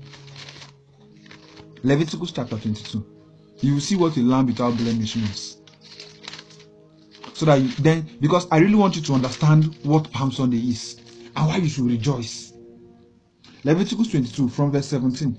Leviticus 1.86 2.32
chapter 2.32 2.58
22. 2.58 3.06
You 3.60 3.74
will 3.74 3.80
see 3.80 3.94
what 3.94 4.16
a 4.16 4.20
lamb 4.20 4.46
without 4.46 4.76
blemish 4.76 5.14
means. 5.14 5.58
So 7.32 7.46
that 7.46 7.60
you, 7.60 7.68
then, 7.78 8.10
because 8.20 8.48
I 8.50 8.58
really 8.58 8.74
want 8.74 8.96
you 8.96 9.02
to 9.02 9.14
understand 9.14 9.76
what 9.84 10.10
Palm 10.10 10.32
Sunday 10.32 10.58
is 10.58 10.96
and 11.36 11.46
why 11.46 11.58
you 11.58 11.68
should 11.68 11.84
rejoice. 11.86 12.54
Leviticus 13.62 14.08
22 14.08 14.48
from 14.48 14.72
verse 14.72 14.88
17. 14.88 15.36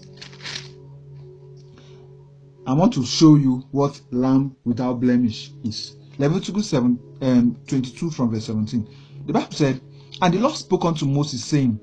I 2.65 2.71
want 2.71 2.93
to 2.93 3.05
show 3.05 3.35
you 3.35 3.65
what 3.71 3.99
lamb 4.11 4.55
without 4.63 5.01
blemish 5.01 5.51
is. 5.65 5.97
Leviticus 6.17 6.69
7, 6.69 6.97
um, 7.23 7.57
22 7.67 8.09
from 8.09 8.31
verse 8.31 8.45
17. 8.45 8.87
The 9.25 9.33
Bible 9.33 9.51
said, 9.51 9.81
And 10.21 10.33
the 10.33 10.39
Lord 10.39 10.55
spoke 10.55 10.85
unto 10.85 11.05
Moses, 11.05 11.43
saying, 11.43 11.77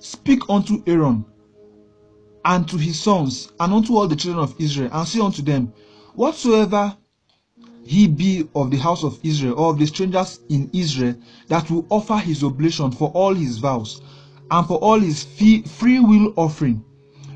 Speak 0.00 0.40
unto 0.48 0.82
Aaron 0.88 1.24
and 2.44 2.68
to 2.68 2.76
his 2.76 3.00
sons 3.00 3.50
and 3.60 3.72
unto 3.72 3.96
all 3.96 4.08
the 4.08 4.16
children 4.16 4.42
of 4.42 4.54
Israel, 4.60 4.90
and 4.92 5.06
say 5.08 5.20
unto 5.20 5.42
them, 5.42 5.72
Whatsoever 6.14 6.96
he 7.84 8.06
be 8.06 8.48
of 8.54 8.70
the 8.70 8.76
house 8.76 9.02
of 9.04 9.18
Israel 9.22 9.54
or 9.58 9.70
of 9.70 9.78
the 9.78 9.86
strangers 9.86 10.40
in 10.48 10.68
Israel 10.72 11.14
that 11.48 11.70
will 11.70 11.86
offer 11.88 12.18
his 12.18 12.44
oblation 12.44 12.90
for 12.90 13.10
all 13.10 13.34
his 13.34 13.58
vows 13.58 14.02
and 14.50 14.66
for 14.66 14.78
all 14.78 14.98
his 15.00 15.22
fee- 15.22 15.62
free 15.62 16.00
will 16.00 16.32
offering, 16.36 16.84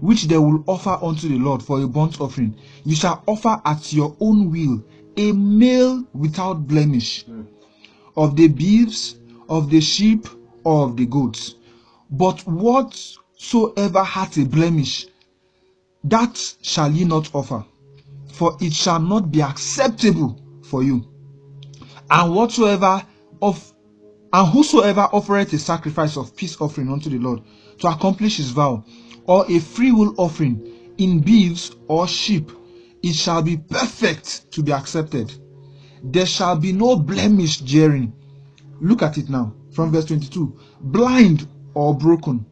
which 0.00 0.25
they 0.25 0.38
will 0.38 0.62
offer 0.66 0.99
unto 1.02 1.28
the 1.28 1.38
Lord 1.38 1.62
for 1.62 1.80
a 1.82 1.87
burnt 1.87 2.21
offering, 2.21 2.54
you 2.85 2.94
shall 2.94 3.23
offer 3.26 3.61
at 3.64 3.92
your 3.92 4.16
own 4.21 4.50
will 4.50 4.82
a 5.16 5.32
male 5.32 6.04
without 6.12 6.66
blemish 6.66 7.25
of 8.16 8.37
the 8.37 8.49
beeves, 8.49 9.16
of 9.49 9.71
the 9.71 9.80
sheep, 9.80 10.26
or 10.64 10.85
of 10.85 10.97
the 10.97 11.06
goats. 11.06 11.54
But 12.11 12.47
whatsoever 13.42 14.04
hath 14.04 14.37
a 14.38 14.44
blemish, 14.44 15.06
that 16.04 16.54
shall 16.62 16.90
ye 16.90 17.04
not 17.04 17.34
offer, 17.34 17.64
for 18.32 18.56
it 18.61 18.72
shall 18.72 19.00
not 19.00 19.30
be 19.32 19.42
acceptable 19.42 20.40
for 20.62 20.82
you. 20.82 21.04
And 22.11 22.34
whatsoever 22.34 23.04
of 23.40 23.72
and 24.34 24.49
whosoever 24.49 25.08
offereth 25.12 25.52
a 25.52 25.58
sacrifice 25.58 26.16
of 26.16 26.34
peace 26.34 26.58
offering 26.61 26.88
unto 26.88 27.11
the 27.11 27.18
Lord 27.18 27.42
to 27.80 27.88
accomplish 27.88 28.38
his 28.38 28.50
vow, 28.50 28.84
or 29.26 29.44
a 29.50 29.58
freewill 29.58 30.14
offering 30.16 30.94
in 30.99 31.20
beeves 31.20 31.72
or 31.88 32.08
sheep, 32.08 32.50
it 33.02 33.14
shall 33.14 33.42
be 33.42 33.56
perfect 33.56 34.50
to 34.52 34.62
be 34.62 34.72
accepted. 34.72 35.34
There 36.04 36.26
shall 36.26 36.56
be 36.56 36.72
no 36.72 36.96
blemish 36.96 37.58
therein. 37.58 38.12
Look 38.80 39.02
at 39.02 39.18
it 39.18 39.28
now 39.28 39.52
from 39.72 39.92
verse 39.92 40.06
22 40.06 40.58
blind 40.80 41.49
or 41.75 41.94
broken, 41.94 42.46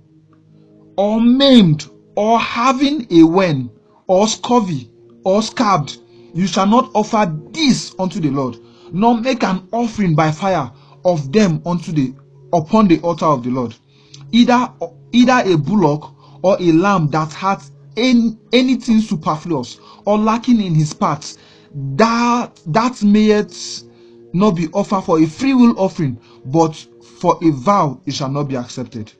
or 1.00 1.19
maimed, 1.19 1.88
or 2.14 2.38
having 2.38 3.07
a 3.11 3.23
wen, 3.23 3.71
or 4.07 4.28
scurvy, 4.28 4.90
or 5.25 5.40
scabbed, 5.40 5.97
you 6.35 6.47
shall 6.47 6.66
not 6.66 6.90
offer 6.92 7.35
this 7.52 7.95
unto 7.99 8.21
the 8.21 8.28
Lord, 8.28 8.59
nor 8.92 9.19
make 9.19 9.42
an 9.42 9.66
offering 9.73 10.14
by 10.14 10.30
fire 10.30 10.71
of 11.07 11.33
them 11.33 11.62
unto 11.64 11.90
the 11.90 12.12
upon 12.52 12.87
the 12.87 13.00
altar 13.00 13.25
of 13.25 13.42
the 13.42 13.49
Lord. 13.49 13.75
Either 14.30 14.71
either 15.12 15.42
a 15.50 15.57
bullock 15.57 16.14
or 16.42 16.59
a 16.61 16.71
lamb 16.71 17.09
that 17.12 17.33
hath 17.33 17.71
any, 17.97 18.37
anything 18.52 19.00
superfluous 19.00 19.80
or 20.04 20.19
lacking 20.19 20.61
in 20.61 20.75
his 20.75 20.92
parts, 20.92 21.38
that 21.97 22.61
that 22.66 23.02
mayeth 23.02 23.85
not 24.35 24.50
be 24.50 24.69
offered 24.75 25.00
for 25.00 25.19
a 25.19 25.25
free 25.25 25.54
will 25.54 25.80
offering, 25.80 26.21
but 26.45 26.76
for 27.21 27.38
a 27.42 27.50
vow 27.52 27.99
it 28.04 28.12
shall 28.12 28.30
not 28.30 28.49
be 28.49 28.57
accepted. 28.57 29.11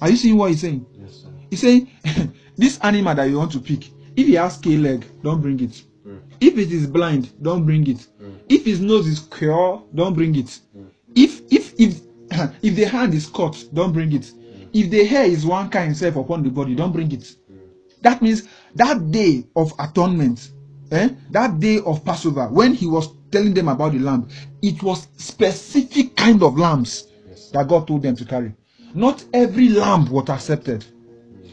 Are 0.00 0.10
you 0.10 0.16
seeing 0.16 0.36
what 0.36 0.50
he's 0.50 0.60
saying? 0.60 0.86
Yes, 0.98 1.22
sir. 1.22 1.28
He's 1.50 1.60
saying 1.60 1.90
this 2.56 2.78
animal 2.80 3.14
that 3.14 3.24
you 3.24 3.38
want 3.38 3.52
to 3.52 3.60
pick, 3.60 3.88
if 4.16 4.26
he 4.26 4.34
has 4.34 4.60
a 4.64 4.68
leg, 4.76 5.04
don't 5.22 5.40
bring 5.40 5.60
it. 5.60 5.82
Mm. 6.06 6.20
If 6.40 6.58
it 6.58 6.72
is 6.72 6.86
blind, 6.86 7.30
don't 7.42 7.64
bring 7.64 7.86
it. 7.86 8.06
Mm. 8.22 8.38
If 8.48 8.64
his 8.64 8.80
nose 8.80 9.06
is 9.06 9.20
queer, 9.20 9.80
don't 9.94 10.14
bring 10.14 10.34
it. 10.36 10.58
If 11.14 11.42
if 11.50 11.74
if 11.78 12.00
if 12.62 12.76
the 12.76 12.84
hand 12.84 13.14
is 13.14 13.26
cut, 13.26 13.62
don't 13.74 13.92
bring 13.92 14.12
it. 14.12 14.32
If 14.72 14.90
the 14.90 15.04
hair 15.04 15.24
is 15.24 15.44
one 15.44 15.68
kind 15.68 15.96
self 15.96 16.16
upon 16.16 16.42
the 16.42 16.50
body, 16.50 16.74
don't 16.74 16.92
bring 16.92 17.10
it. 17.12 17.34
That 18.02 18.22
means 18.22 18.48
that 18.76 19.10
day 19.10 19.44
of 19.56 19.72
atonement, 19.78 20.50
eh, 20.90 21.10
that 21.30 21.58
day 21.60 21.80
of 21.84 22.04
Passover, 22.04 22.46
when 22.48 22.72
he 22.74 22.86
was 22.86 23.08
telling 23.30 23.52
them 23.52 23.68
about 23.68 23.92
the 23.92 23.98
lamb, 23.98 24.28
it 24.62 24.82
was 24.82 25.08
specific 25.16 26.16
kind 26.16 26.42
of 26.42 26.56
lambs. 26.58 27.08
Yes, 27.28 27.50
that 27.50 27.68
God 27.68 27.86
told 27.86 28.02
them 28.02 28.16
to 28.16 28.24
carry. 28.24 28.54
Not 28.94 29.24
every 29.32 29.68
lamb 29.68 30.10
was 30.10 30.28
accepted. 30.28 30.84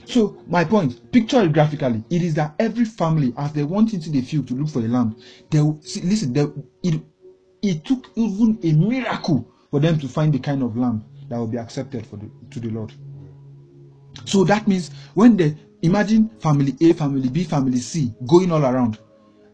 So 0.05 0.37
my 0.47 0.63
point, 0.63 1.11
picture 1.11 1.43
it 1.43 1.53
graphically. 1.53 2.03
It 2.09 2.21
is 2.21 2.33
that 2.35 2.55
every 2.59 2.85
family, 2.85 3.33
as 3.37 3.51
they 3.53 3.63
went 3.63 3.93
into 3.93 4.09
the 4.09 4.21
field 4.21 4.47
to 4.47 4.53
look 4.53 4.69
for 4.69 4.79
a 4.79 4.87
lamb, 4.87 5.17
they 5.49 5.59
see, 5.81 6.01
listen. 6.01 6.33
They, 6.33 6.45
it 6.83 7.01
it 7.61 7.83
took 7.83 8.09
even 8.15 8.57
a 8.63 8.71
miracle 8.73 9.51
for 9.71 9.79
them 9.79 9.99
to 9.99 10.07
find 10.07 10.33
the 10.33 10.39
kind 10.39 10.63
of 10.63 10.77
lamb 10.77 11.03
that 11.29 11.37
will 11.37 11.47
be 11.47 11.57
accepted 11.57 12.05
for 12.05 12.17
the, 12.17 12.29
to 12.51 12.59
the 12.59 12.69
Lord. 12.69 12.93
So 14.25 14.43
that 14.45 14.67
means 14.67 14.91
when 15.13 15.35
they 15.37 15.55
imagine 15.81 16.29
family 16.39 16.75
A, 16.81 16.93
family 16.93 17.29
B, 17.29 17.43
family 17.43 17.79
C 17.79 18.13
going 18.25 18.51
all 18.51 18.63
around. 18.63 18.99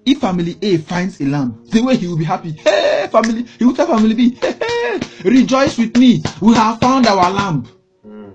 If 0.06 0.20
family 0.20 0.58
A 0.62 0.78
finds 0.78 1.20
a 1.22 1.25
lamb, 1.25 1.63
the 1.70 1.82
way 1.82 1.96
he 1.96 2.08
will 2.08 2.18
be 2.18 2.25
happy. 2.25 2.52
Hey, 2.52 3.08
family, 3.12 3.46
he 3.58 3.66
will 3.66 3.74
tell 3.74 3.88
family 3.88 4.13
B, 4.13 4.32
hey, 4.42 4.54
hey, 5.00 5.30
rejoice 5.30 5.78
with 5.78 5.96
me. 5.98 6.24
We 6.42 6.54
have 6.56 6.80
found 6.80 7.08
our 7.08 7.32
lamb. 7.32 7.68
Mm. 8.06 8.34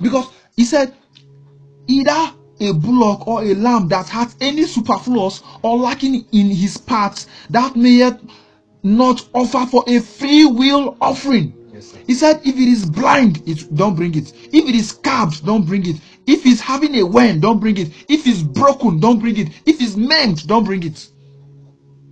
Because 0.00 0.30
he 0.56 0.64
said, 0.64 0.94
either 1.86 2.32
a 2.60 2.72
bullock 2.72 3.26
or 3.26 3.42
a 3.42 3.54
lamb 3.54 3.88
that 3.88 4.08
hath 4.08 4.36
any 4.40 4.64
superfluous 4.64 5.42
or 5.62 5.76
lacking 5.76 6.26
in 6.32 6.50
his 6.50 6.76
parts, 6.76 7.26
that 7.50 7.76
mayeth 7.76 8.18
not 8.82 9.28
offer 9.34 9.66
for 9.66 9.84
a 9.86 10.00
free 10.00 10.46
will 10.46 10.96
offering. 11.00 11.52
Yes. 11.72 11.94
He 12.06 12.14
said, 12.14 12.40
if 12.44 12.56
it 12.56 12.68
is 12.68 12.86
blind, 12.86 13.42
it 13.46 13.74
don't 13.74 13.94
bring 13.94 14.14
it. 14.14 14.32
If 14.52 14.68
it 14.68 14.74
is 14.74 14.90
scabbed, 14.90 15.44
don't 15.44 15.66
bring 15.66 15.86
it. 15.86 15.96
If 16.26 16.46
it's 16.46 16.60
having 16.60 16.94
a 16.96 17.04
wen, 17.04 17.40
don't 17.40 17.60
bring 17.60 17.76
it. 17.76 17.88
If 18.08 18.26
it's 18.26 18.42
broken, 18.42 18.98
don't 18.98 19.18
bring 19.18 19.36
it. 19.36 19.48
If 19.66 19.80
it's 19.80 19.96
maimed, 19.96 20.46
don't 20.46 20.64
bring 20.64 20.82
it. 20.82 21.08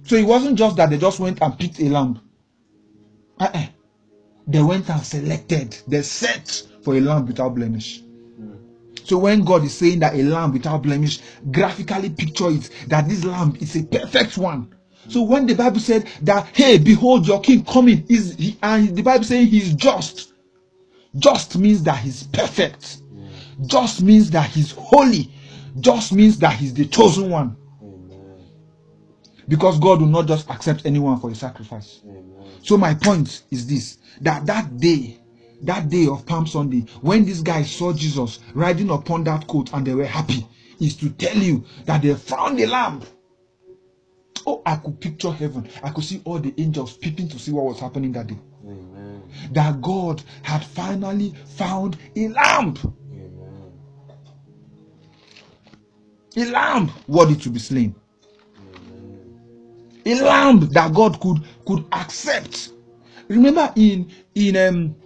So 0.04 0.16
it 0.16 0.26
wasn't 0.26 0.58
just 0.58 0.76
that 0.76 0.90
they 0.90 0.99
just 0.99 1.18
went 1.18 1.40
and 1.42 1.58
picked 1.58 1.80
a 1.80 1.88
lamb. 1.88 2.20
Uh-uh. 3.38 3.66
They 4.46 4.62
went 4.62 4.90
and 4.90 5.02
selected, 5.02 5.76
they 5.88 6.02
set 6.02 6.62
for 6.82 6.94
a 6.94 7.00
lamb 7.00 7.26
without 7.26 7.54
blemish. 7.54 8.02
So 9.04 9.18
when 9.18 9.44
God 9.44 9.64
is 9.64 9.75
saying 9.75 10.00
that 10.00 10.14
a 10.14 10.23
lamb 10.23 10.52
without 10.52 10.82
blemish, 10.82 11.20
graphically 11.50 12.11
picture 12.11 12.50
it 12.50 12.70
that 12.88 13.08
this 13.08 13.25
lamb 13.25 13.56
is 13.61 13.76
a 13.76 13.84
perfect 13.84 14.37
one. 14.37 14.75
So 15.08 15.23
when 15.23 15.46
the 15.46 15.54
Bible 15.54 15.80
said 15.80 16.08
that, 16.23 16.49
hey, 16.54 16.78
behold 16.78 17.26
your 17.26 17.40
king 17.40 17.64
coming, 17.64 18.06
is 18.08 18.34
he, 18.37 18.56
and 18.62 18.96
the 18.96 19.02
Bible 19.02 19.25
saying 19.25 19.49
he's 19.49 19.75
just. 19.75 20.32
Just 21.16 21.56
means 21.58 21.82
that 21.84 21.99
he's 21.99 22.25
perfect. 22.25 22.99
Just 23.66 24.02
means 24.02 24.30
that 24.30 24.50
he's 24.50 24.73
holy. 24.73 25.30
Just 25.80 26.12
means 26.12 26.38
that 26.38 26.54
he's 26.54 26.75
the 26.75 26.87
chosen 26.87 27.30
one. 27.30 27.56
Because 29.48 29.78
God 29.78 30.00
will 30.00 30.08
not 30.08 30.26
just 30.26 30.48
accept 30.50 30.86
anyone 30.86 31.20
for 31.20 31.30
a 31.30 31.34
sacrifice. 31.34 32.00
Amen. 32.04 32.24
So 32.62 32.76
my 32.76 32.94
point 32.94 33.42
is 33.50 33.66
this: 33.66 33.98
that 34.20 34.46
that 34.46 34.78
day, 34.78 35.20
that 35.62 35.88
day 35.88 36.06
of 36.06 36.24
Palm 36.26 36.46
Sunday, 36.46 36.80
when 37.02 37.24
these 37.24 37.42
guys 37.42 37.70
saw 37.70 37.92
Jesus 37.92 38.40
riding 38.54 38.90
upon 38.90 39.24
that 39.24 39.46
coat 39.46 39.72
and 39.72 39.86
they 39.86 39.94
were 39.94 40.06
happy, 40.06 40.46
is 40.80 40.96
to 40.96 41.10
tell 41.10 41.36
you 41.36 41.64
that 41.84 42.02
they 42.02 42.14
found 42.14 42.58
the 42.58 42.66
lamb. 42.66 43.02
Oh, 44.46 44.62
I 44.66 44.76
could 44.76 45.00
picture 45.00 45.30
heaven. 45.32 45.68
I 45.82 45.90
could 45.90 46.04
see 46.04 46.20
all 46.24 46.38
the 46.38 46.54
angels 46.58 46.96
peeping 46.96 47.28
to 47.28 47.38
see 47.38 47.50
what 47.52 47.64
was 47.64 47.80
happening 47.80 48.12
that 48.12 48.26
day. 48.26 48.38
Amen. 48.62 49.22
That 49.52 49.80
God 49.80 50.22
had 50.42 50.64
finally 50.64 51.34
found 51.46 51.96
a 52.16 52.28
lamb, 52.28 52.76
Amen. 53.12 53.72
a 56.36 56.44
lamb 56.50 56.90
worthy 57.08 57.36
to 57.36 57.50
be 57.50 57.58
slain. 57.58 57.94
A 60.06 60.14
lamb 60.23 60.61
that 60.73 60.92
God 60.92 61.20
could 61.20 61.42
could 61.66 61.84
accept. 61.92 62.70
Remember 63.28 63.73
in 63.76 64.11
in 64.34 64.56
um 64.56 64.96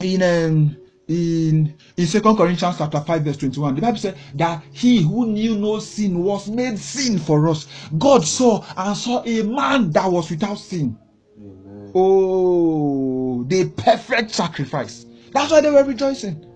in 0.00 0.22
um 0.22 0.76
in 1.08 1.74
in 1.96 2.06
second 2.06 2.36
corinthians 2.36 2.78
chapter 2.78 3.00
5 3.00 3.22
verse 3.22 3.36
21 3.38 3.74
the 3.74 3.80
bible 3.80 3.98
said 3.98 4.16
that 4.34 4.62
he 4.72 5.02
who 5.02 5.26
knew 5.26 5.56
no 5.56 5.80
sin 5.80 6.22
was 6.22 6.48
made 6.48 6.78
sin 6.78 7.18
for 7.18 7.48
us 7.48 7.66
god 7.98 8.24
saw 8.24 8.64
and 8.76 8.96
saw 8.96 9.20
a 9.24 9.42
man 9.42 9.90
that 9.90 10.06
was 10.06 10.30
without 10.30 10.56
sin 10.56 10.96
Amen. 11.36 11.90
oh 11.96 13.42
the 13.48 13.68
perfect 13.70 14.30
sacrifice 14.30 15.06
that's 15.32 15.50
why 15.50 15.60
they 15.60 15.70
were 15.70 15.84
rejoicing 15.84 16.46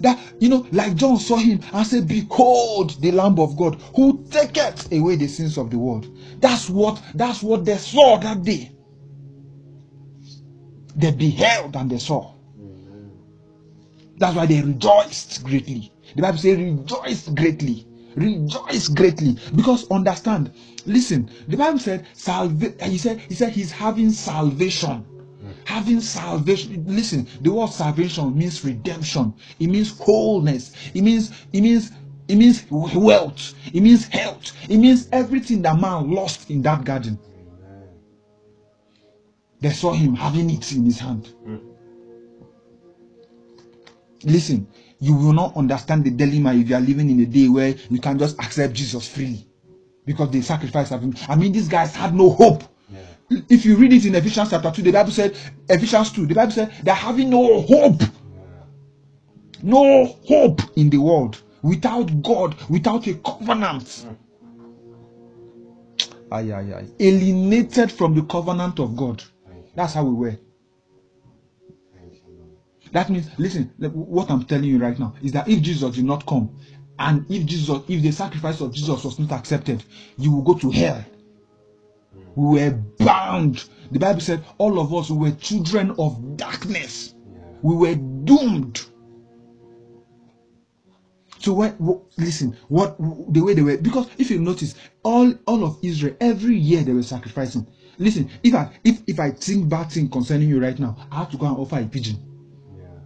that 0.00 0.18
you 0.40 0.48
know 0.48 0.66
like 0.72 0.94
john 0.94 1.18
saw 1.18 1.36
him 1.36 1.60
and 1.72 1.86
said 1.86 2.06
behold 2.08 3.00
the 3.02 3.10
lamb 3.12 3.38
of 3.38 3.56
god 3.56 3.80
who 3.96 4.24
taketh 4.30 4.90
away 4.92 5.16
the 5.16 5.28
sins 5.28 5.58
of 5.58 5.70
the 5.70 5.78
world 5.78 6.08
that's 6.40 6.70
what 6.70 7.02
that's 7.14 7.42
what 7.42 7.64
they 7.64 7.76
saw 7.76 8.18
that 8.18 8.42
day 8.42 8.72
they 10.96 11.10
beheld 11.12 11.76
and 11.76 11.90
they 11.90 11.98
saw 11.98 12.32
That's 14.18 14.36
why 14.36 14.46
they 14.46 14.60
rejoiced 14.62 15.44
greatly. 15.44 15.92
The 16.16 16.22
Bible 16.22 16.38
says, 16.38 16.58
rejoice 16.58 17.28
greatly. 17.28 17.86
Rejoice 18.16 18.88
greatly. 18.88 19.38
Because 19.54 19.88
understand, 19.90 20.52
listen, 20.86 21.30
the 21.46 21.56
Bible 21.56 21.78
said, 21.78 22.06
salva- 22.14 22.74
he 22.84 22.98
said, 22.98 23.20
he 23.20 23.34
said 23.34 23.52
he's 23.52 23.70
having 23.72 24.10
salvation. 24.10 25.06
Having 25.68 26.00
salvation. 26.00 26.82
Listen, 26.86 27.28
the 27.42 27.52
word 27.52 27.68
salvation 27.68 28.34
means 28.34 28.64
redemption. 28.64 29.34
It 29.60 29.66
means 29.66 29.98
wholeness. 29.98 30.72
It 30.94 31.02
means, 31.02 31.30
it 31.52 31.60
means, 31.60 31.92
it 32.26 32.36
means 32.36 32.64
wealth. 32.70 33.52
It 33.74 33.82
means 33.82 34.06
health. 34.06 34.56
It 34.66 34.78
means 34.78 35.10
everything 35.12 35.60
that 35.60 35.78
man 35.78 36.10
lost 36.10 36.48
in 36.48 36.62
that 36.62 36.86
garden. 36.86 37.18
They 39.60 39.68
saw 39.68 39.92
him 39.92 40.14
having 40.14 40.48
it 40.48 40.72
in 40.72 40.86
his 40.86 41.00
hand. 41.00 41.34
Mm. 41.46 41.60
Listen, 44.24 44.66
you 45.00 45.14
will 45.14 45.34
not 45.34 45.54
understand 45.54 46.02
the 46.02 46.10
dilemma 46.10 46.54
if 46.54 46.70
you 46.70 46.76
are 46.76 46.80
living 46.80 47.10
in 47.10 47.20
a 47.20 47.26
day 47.26 47.46
where 47.46 47.74
you 47.90 48.00
can 48.00 48.18
just 48.18 48.38
accept 48.40 48.72
Jesus 48.72 49.06
freely 49.06 49.46
because 50.06 50.30
the 50.30 50.40
sacrifice 50.40 50.92
of 50.92 51.02
him. 51.02 51.14
I 51.28 51.36
mean, 51.36 51.52
these 51.52 51.68
guys 51.68 51.94
had 51.94 52.14
no 52.14 52.30
hope. 52.30 52.62
If 53.30 53.66
you 53.66 53.76
read 53.76 53.92
it 53.92 54.06
in 54.06 54.14
Ephesians 54.14 54.50
chapter 54.50 54.70
2, 54.70 54.82
the 54.82 54.92
Bible 54.92 55.10
said, 55.10 55.36
Ephesians 55.68 56.12
2, 56.12 56.26
the 56.26 56.34
Bible 56.34 56.52
said 56.52 56.72
they're 56.82 56.94
having 56.94 57.28
no 57.28 57.60
hope, 57.60 58.02
no 59.62 60.06
hope 60.26 60.62
in 60.76 60.88
the 60.88 60.98
world 60.98 61.42
without 61.62 62.22
God, 62.22 62.56
without 62.70 63.06
a 63.06 63.14
covenant. 63.14 64.06
Ay, 66.30 66.52
ay, 66.52 66.74
ay. 66.74 66.86
Alienated 67.00 67.92
from 67.92 68.14
the 68.14 68.22
covenant 68.22 68.78
of 68.80 68.96
God. 68.96 69.22
That's 69.74 69.94
how 69.94 70.04
we 70.04 70.14
were. 70.14 70.38
That 72.92 73.10
means, 73.10 73.28
listen, 73.36 73.70
what 73.78 74.30
I'm 74.30 74.44
telling 74.44 74.64
you 74.64 74.78
right 74.78 74.98
now 74.98 75.14
is 75.22 75.32
that 75.32 75.48
if 75.48 75.60
Jesus 75.60 75.94
did 75.94 76.04
not 76.04 76.24
come, 76.24 76.50
and 76.98 77.30
if 77.30 77.44
Jesus, 77.44 77.82
if 77.88 78.02
the 78.02 78.10
sacrifice 78.10 78.60
of 78.62 78.72
Jesus 78.72 79.04
was 79.04 79.18
not 79.18 79.32
accepted, 79.32 79.84
you 80.16 80.32
will 80.32 80.42
go 80.42 80.54
to 80.54 80.70
hell. 80.70 81.04
We 82.38 82.60
were 82.60 82.70
bound. 82.98 83.64
The 83.90 83.98
Bible 83.98 84.20
said 84.20 84.44
all 84.58 84.78
of 84.80 84.94
us 84.94 85.10
were 85.10 85.32
children 85.32 85.92
of 85.98 86.36
darkness. 86.36 87.14
Yeah. 87.34 87.40
We 87.62 87.76
were 87.76 87.96
doomed. 87.96 88.86
So 91.40 91.54
when 91.54 91.72
wh- 91.78 92.02
listen, 92.18 92.56
what 92.68 92.96
the 92.98 93.40
way 93.40 93.54
they 93.54 93.62
were 93.62 93.78
because 93.78 94.06
if 94.18 94.30
you 94.30 94.40
notice, 94.40 94.76
all 95.02 95.34
all 95.46 95.64
of 95.64 95.78
Israel 95.82 96.16
every 96.20 96.56
year 96.56 96.82
they 96.84 96.92
were 96.92 97.02
sacrificing. 97.02 97.66
Listen, 97.98 98.30
if 98.44 98.54
I 98.54 98.70
if 98.84 99.02
if 99.08 99.18
I 99.20 99.32
think 99.32 99.68
bad 99.68 99.90
thing 99.90 100.08
concerning 100.08 100.48
you 100.48 100.60
right 100.60 100.78
now, 100.78 100.96
I 101.10 101.16
have 101.18 101.30
to 101.32 101.36
go 101.38 101.46
and 101.46 101.56
offer 101.56 101.78
a 101.80 101.86
pigeon. 101.86 102.18
Yeah. 102.78 103.00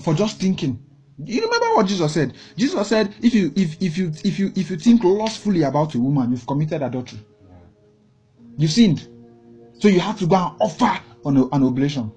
for 0.00 0.14
just 0.14 0.40
thinking. 0.40 0.80
You 1.24 1.42
remember 1.42 1.76
what 1.76 1.86
Jesus 1.86 2.12
said? 2.12 2.34
Jesus 2.56 2.88
said, 2.88 3.14
if 3.22 3.34
you 3.34 3.52
if 3.54 3.80
if 3.80 3.98
you 3.98 4.12
if 4.24 4.38
you 4.40 4.52
if 4.56 4.70
you 4.70 4.76
think 4.78 5.04
lustfully 5.04 5.62
about 5.62 5.94
a 5.94 6.00
woman, 6.00 6.32
you've 6.32 6.46
committed 6.46 6.82
adultery. 6.82 7.20
You've 8.56 8.70
sinned. 8.70 9.08
So 9.78 9.88
you 9.88 10.00
have 10.00 10.18
to 10.20 10.26
go 10.26 10.36
and 10.36 10.56
offer 10.60 11.00
an, 11.24 11.36
an 11.36 11.62
oblation. 11.64 12.12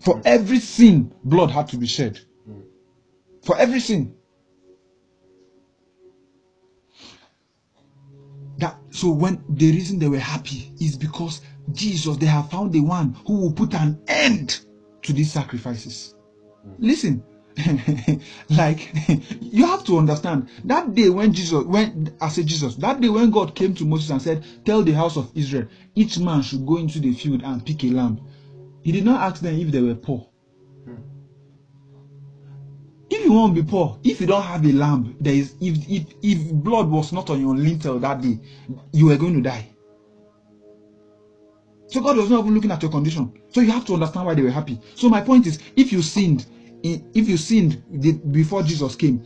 For 0.00 0.20
every 0.24 0.60
sin, 0.60 1.12
blood 1.24 1.50
had 1.50 1.68
to 1.68 1.76
be 1.76 1.86
shed. 1.86 2.20
For 3.44 3.56
every 3.58 3.80
sin. 3.80 4.14
That 8.58 8.76
so 8.90 9.10
when 9.10 9.42
the 9.48 9.72
reason 9.72 9.98
they 9.98 10.08
were 10.08 10.18
happy 10.18 10.72
is 10.80 10.96
because 10.96 11.40
Jesus, 11.72 12.16
they 12.16 12.26
have 12.26 12.50
found 12.50 12.72
the 12.72 12.80
one 12.80 13.16
who 13.26 13.40
will 13.40 13.52
put 13.52 13.74
an 13.74 14.00
end 14.06 14.60
to 15.02 15.12
these 15.12 15.32
sacrifices. 15.32 16.14
Listen, 16.78 17.22
like 18.50 18.92
you 19.40 19.66
have 19.66 19.84
to 19.84 19.98
understand 19.98 20.48
that 20.64 20.94
day 20.94 21.08
when 21.08 21.32
Jesus, 21.32 21.64
when 21.64 22.14
I 22.20 22.28
say 22.28 22.42
Jesus, 22.42 22.76
that 22.76 23.00
day 23.00 23.08
when 23.08 23.30
God 23.30 23.54
came 23.54 23.74
to 23.74 23.84
Moses 23.84 24.10
and 24.10 24.22
said, 24.22 24.44
Tell 24.64 24.82
the 24.82 24.92
house 24.92 25.16
of 25.16 25.30
Israel, 25.34 25.66
each 25.94 26.18
man 26.18 26.42
should 26.42 26.66
go 26.66 26.76
into 26.76 27.00
the 27.00 27.12
field 27.12 27.42
and 27.42 27.64
pick 27.64 27.84
a 27.84 27.88
lamb. 27.88 28.20
He 28.82 28.92
did 28.92 29.04
not 29.04 29.20
ask 29.20 29.42
them 29.42 29.58
if 29.58 29.70
they 29.70 29.80
were 29.80 29.94
poor. 29.94 30.26
Hmm. 30.84 30.94
If 33.10 33.24
you 33.24 33.32
want 33.32 33.56
to 33.56 33.62
be 33.62 33.68
poor, 33.68 33.98
if 34.04 34.20
you 34.20 34.26
don't 34.26 34.42
have 34.42 34.64
a 34.64 34.72
lamb, 34.72 35.16
there 35.20 35.34
is 35.34 35.54
if 35.60 35.76
if 35.88 36.04
if 36.22 36.52
blood 36.52 36.88
was 36.88 37.12
not 37.12 37.28
on 37.30 37.40
your 37.40 37.56
lintel 37.56 37.98
that 37.98 38.22
day, 38.22 38.38
you 38.92 39.06
were 39.06 39.16
going 39.16 39.34
to 39.34 39.40
die. 39.42 39.66
So 41.88 42.00
God 42.00 42.16
was 42.16 42.30
not 42.30 42.40
even 42.40 42.54
looking 42.54 42.70
at 42.70 42.80
your 42.82 42.90
condition. 42.90 43.32
So 43.50 43.60
you 43.60 43.72
have 43.72 43.84
to 43.86 43.94
understand 43.94 44.24
why 44.24 44.34
they 44.34 44.42
were 44.42 44.50
happy. 44.50 44.80
So 44.94 45.08
my 45.08 45.20
point 45.20 45.48
is, 45.48 45.58
if 45.74 45.92
you 45.92 46.02
sinned, 46.02 46.46
if 46.82 47.28
you 47.28 47.36
sinned 47.36 47.82
before 48.32 48.62
Jesus 48.62 48.94
came, 48.96 49.24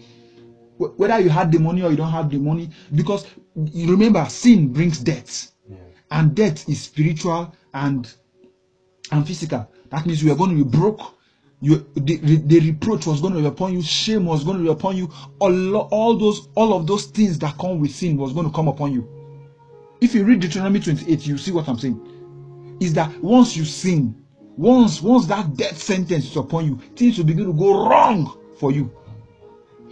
whether 0.79 1.21
you 1.21 1.29
had 1.31 1.53
the 1.53 1.59
money 1.59 1.83
or 1.83 1.91
you 1.91 1.97
don't 1.97 2.11
have 2.11 2.31
the 2.31 2.39
money, 2.39 2.69
because 2.95 3.27
remember 3.55 4.25
sin 4.29 4.73
brings 4.73 4.99
death, 4.99 5.53
Yeah. 5.71 5.77
and 6.11 6.35
death 6.35 6.69
is 6.69 6.83
spiritual 6.83 7.55
and 7.73 8.13
and 9.13 9.27
physical. 9.27 9.69
That 9.91 10.07
means 10.07 10.23
you 10.23 10.33
are 10.33 10.37
going 10.37 10.57
to 10.57 10.65
be 10.65 10.71
broke. 10.79 11.15
You, 11.61 11.87
the, 11.95 12.17
the, 12.17 12.37
the 12.37 12.61
reproach 12.61 13.07
was 13.07 13.21
going 13.21 13.35
to 13.35 13.41
be 13.41 13.47
upon 13.47 13.73
you. 13.75 13.83
Shame 13.83 14.27
was 14.27 14.45
going 14.45 14.59
to 14.59 14.63
be 14.65 14.69
upon 14.71 14.97
you. 14.97 15.11
All, 15.39 15.77
all 15.77 16.17
those, 16.17 16.49
all 16.55 16.75
of 16.75 16.87
those 16.87 17.05
things 17.07 17.39
that 17.39 17.57
come 17.59 17.81
with 17.81 17.91
sin 17.95 18.17
was 18.17 18.33
going 18.33 18.47
to 18.47 18.53
come 18.53 18.69
upon 18.69 18.93
you. 18.93 19.09
If 20.01 20.15
you 20.15 20.25
read 20.25 20.41
Deuteronomy 20.41 20.81
28, 20.81 21.27
you 21.27 21.39
see 21.39 21.53
what 21.53 21.69
I'm 21.69 21.79
saying. 21.79 22.77
Is 22.81 22.93
that 22.95 23.17
once 23.23 23.57
you 23.57 23.65
sin, 23.65 24.24
once 24.57 25.03
once 25.03 25.27
that 25.27 25.57
death 25.57 25.81
sentence 25.81 26.27
is 26.27 26.37
upon 26.37 26.65
you, 26.67 26.77
things 26.97 27.19
will 27.19 27.25
begin 27.25 27.47
to 27.47 27.53
go 27.53 27.89
wrong 27.89 28.39
for 28.59 28.71
you. 28.71 28.91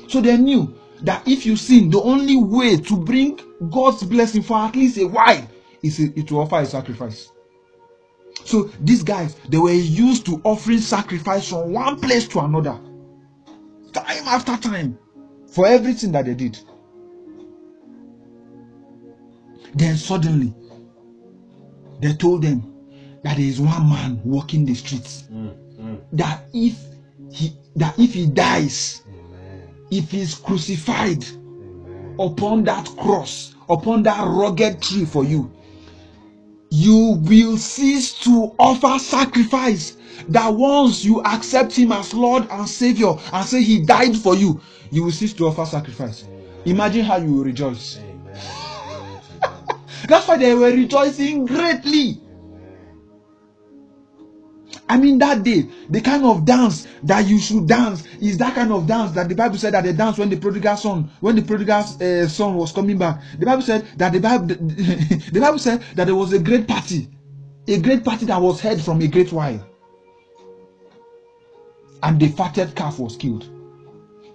So 0.08 0.20
they 0.20 0.36
knew 0.36 0.76
that 1.02 1.26
if 1.26 1.44
you 1.46 1.56
sin, 1.56 1.90
the 1.90 2.00
only 2.00 2.36
way 2.36 2.76
to 2.76 2.96
bring 2.96 3.40
God's 3.70 4.04
blessing 4.04 4.42
for 4.42 4.56
at 4.58 4.76
least 4.76 4.98
a 4.98 5.06
while 5.06 5.48
is 5.82 5.96
to 5.96 6.40
offer 6.40 6.60
a 6.60 6.66
sacrifice. 6.66 7.30
So 8.44 8.64
these 8.80 9.02
guys, 9.02 9.36
they 9.48 9.58
were 9.58 9.72
used 9.72 10.26
to 10.26 10.40
offering 10.44 10.78
sacrifice 10.78 11.48
from 11.48 11.72
one 11.72 12.00
place 12.00 12.26
to 12.28 12.40
another, 12.40 12.78
time 13.92 14.26
after 14.26 14.56
time, 14.56 14.98
for 15.48 15.66
everything 15.66 16.12
that 16.12 16.24
they 16.26 16.34
did. 16.34 16.58
Then 19.74 19.96
suddenly, 19.96 20.54
they 22.00 22.14
told 22.14 22.42
them 22.42 22.71
that 23.22 23.36
there 23.36 23.46
is 23.46 23.60
one 23.60 23.88
man 23.88 24.20
walking 24.24 24.64
the 24.64 24.74
streets. 24.74 25.24
Mm, 25.32 25.54
mm. 25.80 26.00
That 26.12 26.44
if 26.52 26.76
he 27.30 27.56
that 27.76 27.98
if 27.98 28.14
he 28.14 28.26
dies, 28.26 29.02
Amen. 29.06 29.62
if 29.90 30.10
he's 30.10 30.34
crucified 30.34 31.24
Amen. 31.24 32.16
upon 32.18 32.64
that 32.64 32.86
cross, 32.98 33.54
upon 33.68 34.02
that 34.04 34.24
rugged 34.26 34.82
tree 34.82 35.04
for 35.04 35.24
you, 35.24 35.50
you 36.70 37.18
will 37.22 37.56
cease 37.58 38.12
to 38.20 38.54
offer 38.58 38.98
sacrifice. 38.98 39.96
That 40.28 40.54
once 40.54 41.04
you 41.04 41.20
accept 41.22 41.76
him 41.76 41.90
as 41.92 42.14
Lord 42.14 42.46
and 42.50 42.68
Savior 42.68 43.14
and 43.32 43.46
say 43.46 43.62
he 43.62 43.84
died 43.84 44.16
for 44.16 44.34
you, 44.34 44.60
you 44.90 45.04
will 45.04 45.10
cease 45.10 45.32
to 45.34 45.46
offer 45.46 45.64
sacrifice. 45.66 46.24
Imagine 46.64 47.04
how 47.04 47.16
you 47.16 47.32
will 47.32 47.44
rejoice. 47.44 47.98
Amen. 47.98 48.34
Glory 48.88 49.20
to 49.26 49.48
God. 49.48 49.78
That's 50.08 50.28
why 50.28 50.36
they 50.36 50.54
were 50.54 50.70
rejoicing 50.70 51.46
greatly. 51.46 52.21
I 54.92 54.98
mean, 54.98 55.16
that 55.20 55.42
day, 55.42 55.66
the 55.88 56.02
kind 56.02 56.22
of 56.22 56.44
dance 56.44 56.86
that 57.04 57.26
you 57.26 57.38
should 57.38 57.66
dance 57.66 58.04
is 58.20 58.36
that 58.36 58.54
kind 58.54 58.70
of 58.70 58.86
dance 58.86 59.12
that 59.12 59.26
the 59.26 59.34
Bible 59.34 59.56
said 59.56 59.72
that 59.72 59.84
they 59.84 59.94
danced 59.94 60.18
when 60.18 60.28
the 60.28 60.36
prodigal 60.36 60.76
son, 60.76 61.10
when 61.20 61.34
the 61.34 61.40
prodigal 61.40 61.78
uh, 61.78 62.28
son 62.28 62.56
was 62.56 62.72
coming 62.72 62.98
back. 62.98 63.18
The 63.38 63.46
Bible 63.46 63.62
said 63.62 63.86
that 63.96 64.12
the 64.12 64.20
Bible, 64.20 64.48
the 64.48 65.40
Bible 65.40 65.58
said 65.58 65.80
that 65.94 66.04
there 66.04 66.14
was 66.14 66.34
a 66.34 66.38
great 66.38 66.68
party, 66.68 67.08
a 67.66 67.78
great 67.78 68.04
party 68.04 68.26
that 68.26 68.38
was 68.38 68.60
held 68.60 68.82
from 68.82 69.00
a 69.00 69.06
great 69.08 69.32
while, 69.32 69.66
and 72.02 72.20
the 72.20 72.28
fatted 72.28 72.74
calf 72.74 72.98
was 72.98 73.16
killed. 73.16 73.48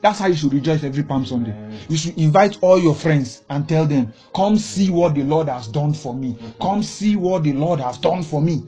That's 0.01 0.17
how 0.17 0.25
you 0.25 0.35
should 0.35 0.53
rejoice 0.53 0.83
every 0.83 1.03
Palm 1.03 1.23
Sunday. 1.23 1.55
You 1.87 1.97
should 1.97 2.17
invite 2.17 2.57
all 2.61 2.79
your 2.79 2.95
friends 2.95 3.43
and 3.51 3.69
tell 3.69 3.85
them, 3.85 4.11
"Come 4.33 4.57
see 4.57 4.89
what 4.89 5.13
the 5.13 5.21
Lord 5.23 5.49
has 5.49 5.67
done 5.67 5.93
for 5.93 6.15
me. 6.15 6.35
Come 6.59 6.81
see 6.81 7.15
what 7.15 7.43
the 7.43 7.53
Lord 7.53 7.79
has 7.79 7.99
done 7.99 8.23
for 8.23 8.41
me." 8.41 8.63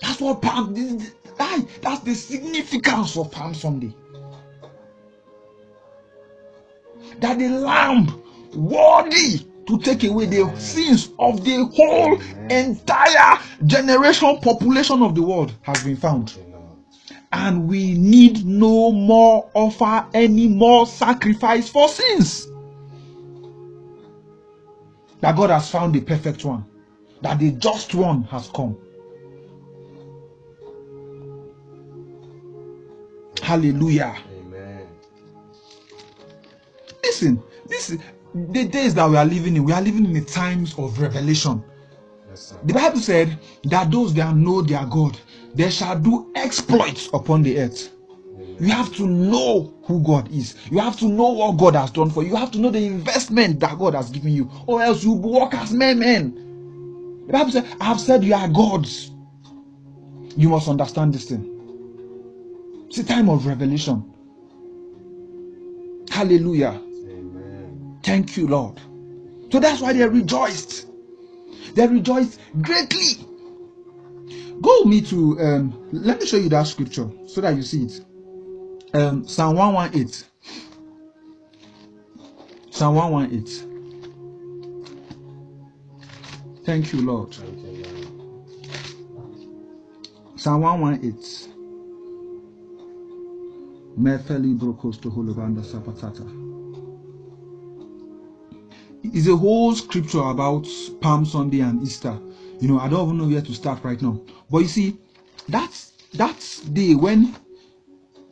That's 0.00 0.20
what 0.20 0.42
Palm. 0.42 0.74
aye, 1.38 1.66
That's 1.80 2.00
the 2.00 2.14
significance 2.14 3.16
of 3.16 3.30
Palm 3.30 3.54
Sunday. 3.54 3.94
That 7.20 7.38
the 7.38 7.48
Lamb 7.48 8.22
worthy 8.54 9.46
to 9.66 9.78
take 9.78 10.04
away 10.04 10.26
the 10.26 10.54
sins 10.58 11.10
of 11.18 11.44
the 11.44 11.64
whole 11.74 12.20
entire 12.50 13.38
generation 13.66 14.38
population 14.38 15.02
of 15.02 15.14
the 15.14 15.22
world 15.22 15.52
has 15.62 15.82
been 15.82 15.96
found, 15.96 16.38
and 17.32 17.68
we 17.68 17.94
need 17.94 18.44
no 18.44 18.92
more 18.92 19.50
offer 19.54 20.06
any 20.14 20.46
more 20.46 20.86
sacrifice 20.86 21.68
for 21.68 21.88
sins. 21.88 22.46
That 25.20 25.34
God 25.36 25.50
has 25.50 25.70
found 25.70 25.94
the 25.94 26.00
perfect 26.00 26.44
one, 26.44 26.64
that 27.22 27.38
the 27.38 27.52
just 27.52 27.94
one 27.94 28.22
has 28.24 28.48
come. 28.48 28.76
Hallelujah. 33.46 34.16
Amen. 34.40 34.88
Listen, 37.04 37.40
this 37.68 37.90
is 37.90 38.00
the 38.34 38.66
days 38.66 38.92
that 38.96 39.08
we 39.08 39.16
are 39.16 39.24
living 39.24 39.54
in. 39.54 39.62
We 39.62 39.72
are 39.72 39.80
living 39.80 40.04
in 40.04 40.12
the 40.12 40.24
times 40.24 40.74
of 40.76 40.98
revelation. 41.00 41.62
Yes. 42.28 42.54
The 42.64 42.74
Bible 42.74 42.98
said 42.98 43.38
that 43.66 43.92
those 43.92 44.12
that 44.14 44.34
know 44.34 44.62
their 44.62 44.84
God, 44.86 45.16
they 45.54 45.70
shall 45.70 45.96
do 45.96 46.32
exploits 46.34 47.08
upon 47.14 47.44
the 47.44 47.60
earth. 47.60 47.92
You 48.58 48.70
have 48.72 48.92
to 48.96 49.06
know 49.06 49.72
who 49.84 50.02
God 50.02 50.28
is. 50.32 50.56
You 50.68 50.80
have 50.80 50.98
to 50.98 51.04
know 51.06 51.28
what 51.28 51.56
God 51.56 51.76
has 51.76 51.92
done 51.92 52.10
for 52.10 52.24
you. 52.24 52.30
You 52.30 52.36
have 52.36 52.50
to 52.50 52.58
know 52.58 52.70
the 52.70 52.84
investment 52.84 53.60
that 53.60 53.78
God 53.78 53.94
has 53.94 54.10
given 54.10 54.32
you, 54.32 54.50
or 54.66 54.82
else 54.82 55.04
you 55.04 55.12
will 55.12 55.30
walk 55.30 55.54
as 55.54 55.72
men. 55.72 56.00
men. 56.00 57.26
The 57.28 57.32
Bible 57.32 57.52
said, 57.52 57.68
I 57.80 57.84
have 57.84 58.00
said 58.00 58.24
you 58.24 58.34
are 58.34 58.48
gods. 58.48 59.12
You 60.36 60.48
must 60.48 60.66
understand 60.66 61.14
this 61.14 61.26
thing. 61.26 61.55
It's 62.86 62.98
a 62.98 63.04
time 63.04 63.28
of 63.28 63.46
revelation. 63.46 64.12
Hallelujah. 66.10 66.80
Amen. 67.08 68.00
Thank 68.02 68.36
you, 68.36 68.46
Lord. 68.46 68.80
So 69.50 69.60
that's 69.60 69.80
why 69.80 69.92
they 69.92 70.06
rejoiced. 70.06 70.86
They 71.74 71.86
rejoiced 71.86 72.40
greatly. 72.62 73.24
Go 74.60 74.80
with 74.80 74.88
me 74.88 75.00
to 75.02 75.40
um, 75.40 75.88
let 75.92 76.20
me 76.20 76.26
show 76.26 76.38
you 76.38 76.48
that 76.48 76.66
scripture 76.66 77.10
so 77.26 77.40
that 77.40 77.54
you 77.54 77.62
see 77.62 77.84
it. 77.84 78.00
Um, 78.94 79.26
Psalm 79.28 79.56
118. 79.56 80.26
Psalm 82.70 82.94
118. 82.94 83.76
Thank 86.64 86.92
you, 86.92 87.02
Lord. 87.02 87.34
Thank 87.34 87.58
you, 87.58 87.84
Lord. 87.84 88.06
Psalm 90.36 90.62
118. 90.62 91.55
It's 99.02 99.28
a 99.28 99.36
whole 99.36 99.74
scripture 99.74 100.20
about 100.20 100.66
Palm 101.00 101.24
Sunday 101.24 101.60
and 101.60 101.82
Easter. 101.82 102.18
You 102.60 102.68
know, 102.68 102.78
I 102.78 102.88
don't 102.88 103.06
even 103.06 103.18
know 103.18 103.28
where 103.28 103.42
to 103.42 103.54
start 103.54 103.82
right 103.84 104.00
now. 104.02 104.20
But 104.50 104.58
you 104.58 104.68
see, 104.68 104.98
that's 105.48 105.92
that's 106.14 106.60
day 106.60 106.94
when 106.94 107.34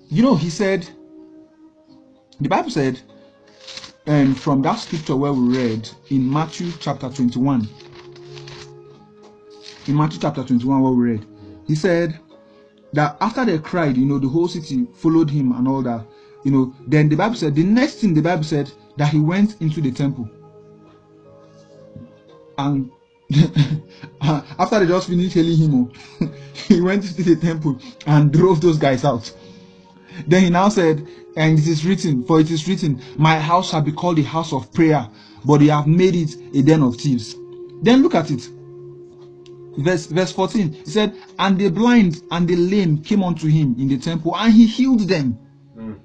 you 0.08 0.22
know 0.22 0.34
he 0.34 0.50
said 0.50 0.88
the 2.40 2.48
Bible 2.48 2.70
said, 2.70 3.00
and 4.06 4.36
from 4.36 4.60
that 4.62 4.78
scripture 4.78 5.16
where 5.16 5.32
we 5.32 5.56
read 5.56 5.88
in 6.10 6.30
Matthew 6.30 6.72
chapter 6.80 7.08
21. 7.08 7.68
In 9.86 9.96
Matthew 9.96 10.20
chapter 10.20 10.42
21, 10.42 10.82
where 10.82 10.92
we 10.92 11.10
read, 11.12 11.26
he 11.66 11.74
said, 11.74 12.18
that 12.94 13.16
after 13.20 13.44
they 13.44 13.58
cried, 13.58 13.96
you 13.96 14.06
know, 14.06 14.18
the 14.18 14.28
whole 14.28 14.48
city 14.48 14.86
followed 14.94 15.28
him 15.28 15.52
and 15.52 15.66
all 15.66 15.82
that. 15.82 16.06
You 16.44 16.52
know, 16.52 16.74
then 16.86 17.08
the 17.08 17.16
Bible 17.16 17.34
said 17.34 17.54
the 17.54 17.64
next 17.64 17.96
thing 17.96 18.14
the 18.14 18.22
Bible 18.22 18.44
said 18.44 18.70
that 18.96 19.08
he 19.08 19.18
went 19.18 19.60
into 19.60 19.80
the 19.80 19.90
temple. 19.90 20.28
And 22.56 22.90
after 24.20 24.78
they 24.78 24.86
just 24.86 25.08
finished 25.08 25.34
hailing 25.34 25.56
him, 25.58 25.92
he 26.68 26.80
went 26.80 27.04
into 27.04 27.34
the 27.34 27.36
temple 27.36 27.78
and 28.06 28.32
drove 28.32 28.60
those 28.60 28.78
guys 28.78 29.04
out. 29.04 29.32
Then 30.28 30.44
he 30.44 30.50
now 30.50 30.68
said, 30.68 31.06
and 31.36 31.58
it 31.58 31.66
is 31.66 31.84
written, 31.84 32.22
for 32.24 32.38
it 32.38 32.50
is 32.50 32.68
written, 32.68 33.02
My 33.16 33.40
house 33.40 33.70
shall 33.70 33.82
be 33.82 33.90
called 33.90 34.20
a 34.20 34.22
house 34.22 34.52
of 34.52 34.72
prayer, 34.72 35.08
but 35.44 35.58
they 35.58 35.66
have 35.66 35.88
made 35.88 36.14
it 36.14 36.36
a 36.54 36.62
den 36.62 36.82
of 36.82 36.96
thieves. 36.96 37.34
Then 37.82 38.02
look 38.02 38.14
at 38.14 38.30
it 38.30 38.48
verse 39.78 40.06
verse 40.06 40.32
14 40.32 40.72
he 40.72 40.90
said 40.90 41.14
and 41.38 41.58
the 41.58 41.68
blind 41.68 42.22
and 42.30 42.48
the 42.48 42.56
lame 42.56 43.02
came 43.02 43.22
unto 43.22 43.46
him 43.48 43.74
in 43.78 43.88
the 43.88 43.98
temple 43.98 44.36
and 44.36 44.52
he 44.52 44.66
healed 44.66 45.00
them. 45.08 45.38
Mm. 45.76 45.98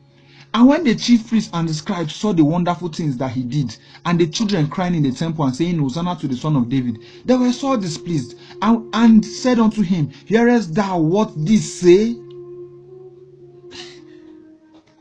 and 0.53 0.67
when 0.67 0.83
the 0.83 0.95
chief 0.95 1.27
priests 1.27 1.51
and 1.53 1.69
the 1.69 1.73
scribes 1.73 2.15
saw 2.15 2.33
the 2.33 2.43
wonderful 2.43 2.89
things 2.89 3.17
that 3.17 3.31
he 3.31 3.43
did 3.43 3.77
and 4.05 4.19
the 4.19 4.27
children 4.27 4.67
crying 4.67 4.95
in 4.95 5.03
the 5.03 5.11
temple 5.11 5.45
and 5.45 5.55
saying 5.55 5.77
hosanna 5.77 6.15
to 6.15 6.27
the 6.27 6.35
son 6.35 6.55
of 6.55 6.69
david 6.69 6.99
they 7.25 7.35
were 7.35 7.51
so 7.53 7.77
displeased 7.77 8.35
and, 8.61 8.89
and 8.93 9.25
said 9.25 9.59
unto 9.59 9.81
him 9.81 10.09
hearest 10.25 10.73
thou 10.73 10.97
what 10.99 11.33
these 11.45 11.79
say? 11.79 12.15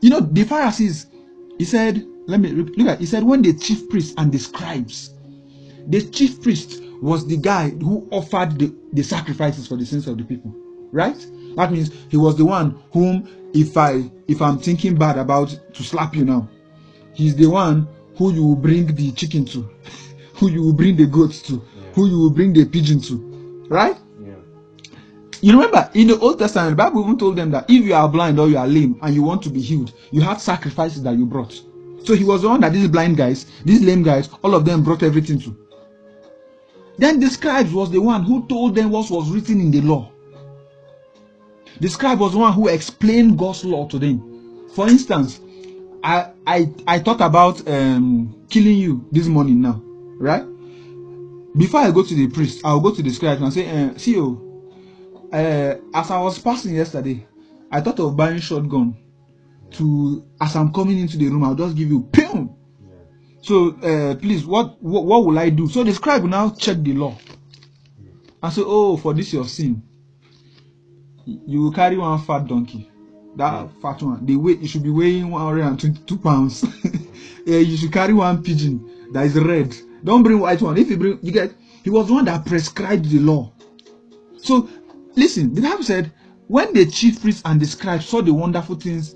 You 0.01 0.09
know 0.11 0.21
the 0.21 0.43
pharisees 0.45 1.07
he 1.57 1.65
said 1.65 2.05
let 2.27 2.39
me 2.39 2.51
look 2.51 2.87
at 2.87 2.99
he 2.99 3.05
said 3.05 3.23
when 3.23 3.41
the 3.41 3.53
chief 3.53 3.89
priests 3.89 4.13
and 4.17 4.31
the 4.31 4.37
scribes 4.37 5.13
the 5.87 6.01
chief 6.01 6.41
priest 6.41 6.83
was 7.01 7.25
the 7.25 7.37
guy 7.37 7.69
who 7.69 8.07
offered 8.11 8.57
the, 8.59 8.73
the 8.93 9.03
sacrifices 9.03 9.67
for 9.67 9.77
the 9.77 9.85
sins 9.85 10.07
of 10.07 10.17
the 10.17 10.23
people, 10.23 10.53
right? 10.91 11.17
That 11.55 11.71
means 11.71 11.91
he 12.09 12.17
was 12.17 12.35
the 12.35 12.45
one 12.45 12.81
whom, 12.91 13.27
if 13.53 13.75
I 13.77 14.09
if 14.27 14.41
I'm 14.41 14.59
thinking 14.59 14.95
bad 14.95 15.17
about 15.17 15.57
to 15.73 15.83
slap 15.83 16.15
you 16.15 16.25
now, 16.25 16.47
he's 17.13 17.35
the 17.35 17.47
one 17.47 17.87
who 18.17 18.33
you 18.33 18.45
will 18.45 18.55
bring 18.55 18.93
the 18.95 19.11
chicken 19.13 19.45
to, 19.45 19.69
who 20.35 20.49
you 20.49 20.61
will 20.61 20.73
bring 20.73 20.95
the 20.95 21.05
goats 21.05 21.41
to, 21.43 21.61
who 21.93 22.07
you 22.07 22.17
will 22.17 22.29
bring 22.29 22.53
the 22.53 22.65
pigeon 22.65 23.01
to, 23.01 23.65
right? 23.69 23.97
Yeah. 24.21 24.35
You 25.41 25.53
remember 25.53 25.89
in 25.93 26.07
the 26.07 26.19
Old 26.19 26.37
Testament, 26.39 26.71
the 26.71 26.75
Bible 26.75 27.03
even 27.03 27.17
told 27.17 27.37
them 27.37 27.51
that 27.51 27.69
if 27.69 27.85
you 27.85 27.93
are 27.93 28.07
blind 28.09 28.39
or 28.39 28.49
you 28.49 28.57
are 28.57 28.67
lame 28.67 28.99
and 29.01 29.15
you 29.15 29.23
want 29.23 29.41
to 29.43 29.49
be 29.49 29.61
healed, 29.61 29.93
you 30.11 30.21
have 30.21 30.41
sacrifices 30.41 31.01
that 31.03 31.17
you 31.17 31.25
brought. 31.25 31.53
So 32.03 32.13
he 32.13 32.23
was 32.23 32.41
the 32.41 32.49
one 32.49 32.61
that 32.61 32.73
these 32.73 32.87
blind 32.87 33.17
guys, 33.17 33.45
these 33.65 33.81
lame 33.81 34.03
guys, 34.03 34.29
all 34.43 34.53
of 34.55 34.65
them 34.65 34.83
brought 34.83 35.03
everything 35.03 35.39
to. 35.41 35.55
Then 36.99 37.19
the 37.21 37.29
scribes 37.29 37.73
was 37.73 37.91
the 37.91 38.01
one 38.01 38.23
who 38.23 38.47
told 38.47 38.75
them 38.75 38.91
what 38.91 39.09
was 39.11 39.31
written 39.31 39.61
in 39.61 39.71
the 39.71 39.81
law. 39.81 40.11
The 41.79 41.89
scribe 41.89 42.19
was 42.19 42.33
the 42.33 42.39
one 42.39 42.53
who 42.53 42.67
explained 42.67 43.37
God's 43.39 43.65
law 43.65 43.87
to 43.87 43.99
them. 43.99 44.67
For 44.75 44.87
instance, 44.89 45.41
I 46.03 46.31
I 46.47 46.69
I 46.87 46.99
thought 46.99 47.21
about 47.21 47.67
um, 47.69 48.35
killing 48.49 48.77
you 48.77 49.07
this 49.11 49.27
morning 49.27 49.61
now, 49.61 49.81
right? 50.19 50.43
Before 51.57 51.81
I 51.81 51.91
go 51.91 52.03
to 52.03 52.15
the 52.15 52.27
priest, 52.27 52.61
I'll 52.65 52.81
go 52.81 52.91
to 52.93 53.01
the 53.03 53.11
scribe 53.11 53.41
and 53.41 53.53
say, 53.53 53.69
uh, 53.69 53.97
"See 53.97 54.13
you." 54.13 54.41
uh, 55.33 55.75
as 55.93 56.11
I 56.11 56.19
was 56.19 56.39
passing 56.39 56.75
yesterday, 56.75 57.25
I 57.71 57.81
thought 57.81 57.99
of 57.99 58.15
buying 58.17 58.39
shotgun 58.39 58.97
to 59.71 60.25
as 60.41 60.55
I'm 60.55 60.73
coming 60.73 60.99
into 60.99 61.17
the 61.17 61.27
room, 61.29 61.43
I'll 61.43 61.55
just 61.55 61.75
give 61.75 61.89
you 61.89 62.01
pim. 62.11 62.49
Yeah. 63.41 63.47
So 63.47 63.69
uh, 63.81 64.15
please, 64.15 64.45
what, 64.45 64.81
what 64.81 65.05
what 65.05 65.25
will 65.25 65.39
I 65.39 65.49
do? 65.49 65.67
So 65.69 65.83
the 65.83 65.93
scribe 65.93 66.23
now 66.23 66.51
check 66.51 66.77
the 66.77 66.93
law 66.93 67.17
and 68.41 68.53
say, 68.53 68.61
oh, 68.65 68.97
for 68.97 69.13
this 69.13 69.33
your 69.33 69.45
sin, 69.45 69.81
you 71.25 71.61
will 71.63 71.71
carry 71.71 71.97
one 71.97 72.19
fat 72.21 72.47
donkey. 72.47 72.89
That 73.35 73.69
fat 73.81 74.01
one, 74.01 74.25
the 74.25 74.35
weight 74.35 74.61
it 74.61 74.67
should 74.67 74.83
be 74.83 74.89
weighing 74.89 75.29
122 75.29 76.17
pounds. 76.17 76.65
yeah, 77.45 77.59
you 77.59 77.77
should 77.77 77.93
carry 77.93 78.13
one 78.13 78.43
pigeon 78.43 79.11
that 79.13 79.25
is 79.25 79.35
red. 79.35 79.75
Don't 80.03 80.23
bring 80.23 80.39
white 80.39 80.61
one. 80.61 80.77
If 80.77 80.89
you 80.89 80.97
bring, 80.97 81.19
you 81.21 81.31
get. 81.31 81.53
He 81.83 81.89
was 81.89 82.07
the 82.07 82.13
one 82.13 82.25
that 82.25 82.45
prescribed 82.45 83.05
the 83.05 83.19
law. 83.19 83.53
So 84.37 84.69
listen, 85.15 85.53
the 85.53 85.61
Bible 85.61 85.83
said 85.83 86.11
when 86.47 86.73
the 86.73 86.85
chief 86.85 87.21
priests 87.21 87.41
and 87.45 87.59
the 87.61 87.65
scribes 87.65 88.07
saw 88.07 88.21
the 88.21 88.33
wonderful 88.33 88.75
things 88.75 89.15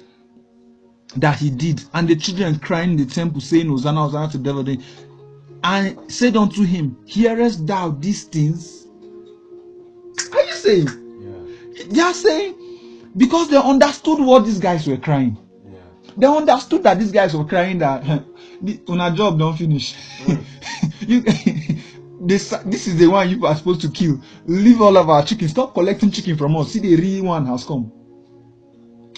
that 1.17 1.37
he 1.39 1.49
did, 1.49 1.83
and 1.93 2.07
the 2.07 2.15
children 2.15 2.59
crying 2.59 2.91
in 2.91 2.97
the 2.97 3.05
temple, 3.05 3.41
saying, 3.41 3.67
Hosanna, 3.67 4.03
Hosanna 4.03 4.31
to 4.31 4.37
David, 4.37 4.83
and 5.63 6.11
said 6.11 6.35
unto 6.35 6.63
him, 6.63 6.97
Hearest 7.05 7.65
thou 7.65 7.91
these 7.91 8.23
things? 8.23 8.87
Are 10.31 10.43
you 10.43 10.53
saying? 10.53 10.87
Yeah. 10.87 11.85
They 11.89 12.01
are 12.01 12.13
saying 12.13 12.55
because 13.15 13.49
they 13.49 13.57
understood 13.57 14.19
what 14.19 14.45
these 14.45 14.59
guys 14.59 14.87
were 14.87 14.97
crying. 14.97 15.37
Yeah. 15.65 15.79
They 16.17 16.27
understood 16.27 16.83
that 16.83 16.99
these 16.99 17.11
guys 17.11 17.35
were 17.35 17.45
crying 17.45 17.79
that 17.79 18.03
on 18.87 19.01
a 19.01 19.15
job 19.15 19.39
don't 19.39 19.57
finish. 19.57 19.95
Mm. 20.19 20.43
you, 21.07 21.21
this, 22.27 22.49
this 22.65 22.87
is 22.87 22.97
the 22.97 23.07
one 23.07 23.29
you 23.29 23.45
are 23.45 23.55
supposed 23.55 23.81
to 23.81 23.89
kill. 23.89 24.21
Leave 24.45 24.81
all 24.81 24.97
of 24.97 25.09
our 25.09 25.23
chicken. 25.25 25.47
Stop 25.47 25.73
collecting 25.73 26.11
chicken 26.11 26.37
from 26.37 26.55
us. 26.57 26.71
See, 26.71 26.79
the 26.79 26.95
real 26.95 27.25
one 27.25 27.45
has 27.45 27.63
come. 27.63 27.91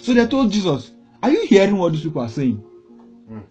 So 0.02 0.14
they 0.14 0.26
told 0.26 0.52
Jesus, 0.52 0.92
Are 1.26 1.30
you 1.32 1.44
hearing 1.44 1.76
what 1.76 1.90
these 1.90 2.02
people 2.04 2.22
are 2.22 2.28
saying? 2.28 2.62
Mm. 3.28 3.42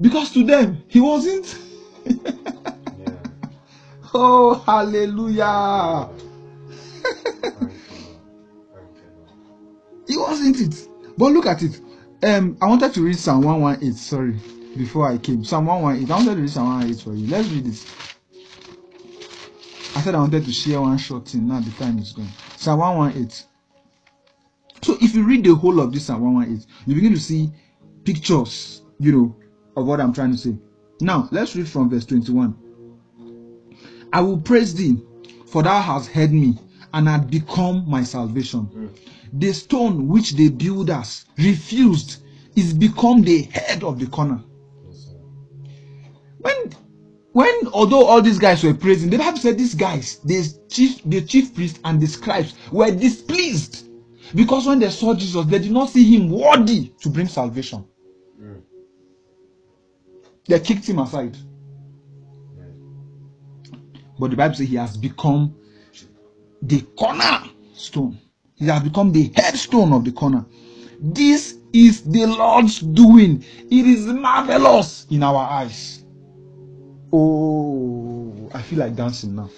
Because 0.00 0.32
to 0.32 0.44
them, 0.44 0.80
he 0.86 1.00
wasn't. 1.00 1.58
Yeah. 2.04 3.10
oh, 4.14 4.54
hallelujah. 4.54 6.08
It 10.08 10.16
wasn't 10.16 10.60
it. 10.60 10.88
But 11.18 11.32
look 11.32 11.46
at 11.46 11.64
it. 11.64 11.80
Um, 12.22 12.56
I 12.62 12.66
wanted 12.66 12.94
to 12.94 13.02
read 13.02 13.18
Psalm 13.18 13.42
118. 13.42 13.92
Sorry, 13.94 14.38
before 14.76 15.10
I 15.10 15.18
came. 15.18 15.44
Psalm 15.44 15.66
118. 15.66 16.12
I 16.12 16.14
wanted 16.16 16.36
to 16.36 16.42
read 16.42 16.50
Psalm 16.50 16.68
118 16.68 17.04
for 17.04 17.18
you. 17.18 17.26
Let's 17.26 17.48
read 17.48 17.66
it. 17.66 17.84
I 19.96 20.00
said 20.00 20.14
I 20.14 20.18
wanted 20.18 20.44
to 20.44 20.52
share 20.52 20.80
one 20.80 20.96
short 20.96 21.26
thing. 21.26 21.48
Now 21.48 21.58
the 21.58 21.72
time 21.72 21.98
is 21.98 22.12
gone. 22.12 22.28
Psalm 22.56 22.78
118. 22.78 23.48
So 24.82 24.96
if 25.00 25.14
you 25.14 25.24
read 25.24 25.44
the 25.44 25.54
whole 25.54 25.80
of 25.80 25.92
this 25.92 26.06
Psalm 26.06 26.22
118, 26.22 26.66
you 26.86 26.94
begin 26.94 27.12
to 27.12 27.20
see 27.20 27.50
pictures, 28.04 28.82
you 28.98 29.12
know, 29.12 29.36
of 29.76 29.86
what 29.86 30.00
I'm 30.00 30.12
trying 30.12 30.32
to 30.32 30.38
say. 30.38 30.56
Now 31.00 31.28
let's 31.30 31.56
read 31.56 31.68
from 31.68 31.90
verse 31.90 32.06
21. 32.06 32.56
I 34.12 34.20
will 34.20 34.38
praise 34.38 34.74
thee, 34.74 35.02
for 35.46 35.62
thou 35.62 35.80
hast 35.80 36.08
heard 36.08 36.32
me, 36.32 36.58
and 36.94 37.08
had 37.08 37.30
become 37.30 37.84
my 37.88 38.02
salvation. 38.02 38.66
Mm. 38.66 38.98
The 39.40 39.52
stone 39.52 40.08
which 40.08 40.34
the 40.34 40.48
builders 40.48 41.26
refused 41.36 42.22
is 42.54 42.72
become 42.72 43.22
the 43.22 43.42
head 43.42 43.82
of 43.82 43.98
the 43.98 44.06
corner. 44.06 44.42
Yes. 44.88 45.14
When, 46.38 46.72
when 47.32 47.66
although 47.72 48.06
all 48.06 48.22
these 48.22 48.38
guys 48.38 48.64
were 48.64 48.72
praising, 48.72 49.10
the 49.10 49.18
Bible 49.18 49.38
said 49.38 49.58
these 49.58 49.74
guys, 49.74 50.20
the 50.24 50.46
chief, 50.70 51.02
the 51.04 51.20
chief 51.20 51.54
priest 51.54 51.80
and 51.84 52.00
the 52.00 52.06
scribes 52.06 52.54
were 52.70 52.90
displeased 52.90 53.85
because 54.34 54.66
when 54.66 54.78
they 54.78 54.90
saw 54.90 55.14
Jesus, 55.14 55.44
they 55.46 55.58
did 55.58 55.72
not 55.72 55.90
see 55.90 56.16
him 56.16 56.30
worthy 56.30 56.88
to 57.00 57.08
bring 57.10 57.28
salvation. 57.28 57.84
Mm. 58.40 58.62
They 60.48 60.60
kicked 60.60 60.88
him 60.88 60.98
aside. 61.00 61.36
Yeah. 62.56 62.64
But 64.18 64.30
the 64.30 64.36
Bible 64.36 64.54
says 64.54 64.68
he 64.68 64.76
has 64.76 64.96
become 64.96 65.54
the 66.62 66.82
cornerstone. 66.98 68.18
He 68.56 68.66
has 68.66 68.82
become 68.82 69.12
the 69.12 69.32
headstone 69.36 69.92
of 69.92 70.04
the 70.04 70.12
corner. 70.12 70.44
This 71.00 71.56
is 71.72 72.02
the 72.02 72.26
Lord's 72.26 72.80
doing. 72.80 73.44
It 73.70 73.86
is 73.86 74.06
marvelous 74.06 75.06
in 75.10 75.22
our 75.22 75.48
eyes. 75.48 76.04
Oh, 77.12 78.50
I 78.54 78.62
feel 78.62 78.80
like 78.80 78.96
dancing 78.96 79.36
now. 79.36 79.50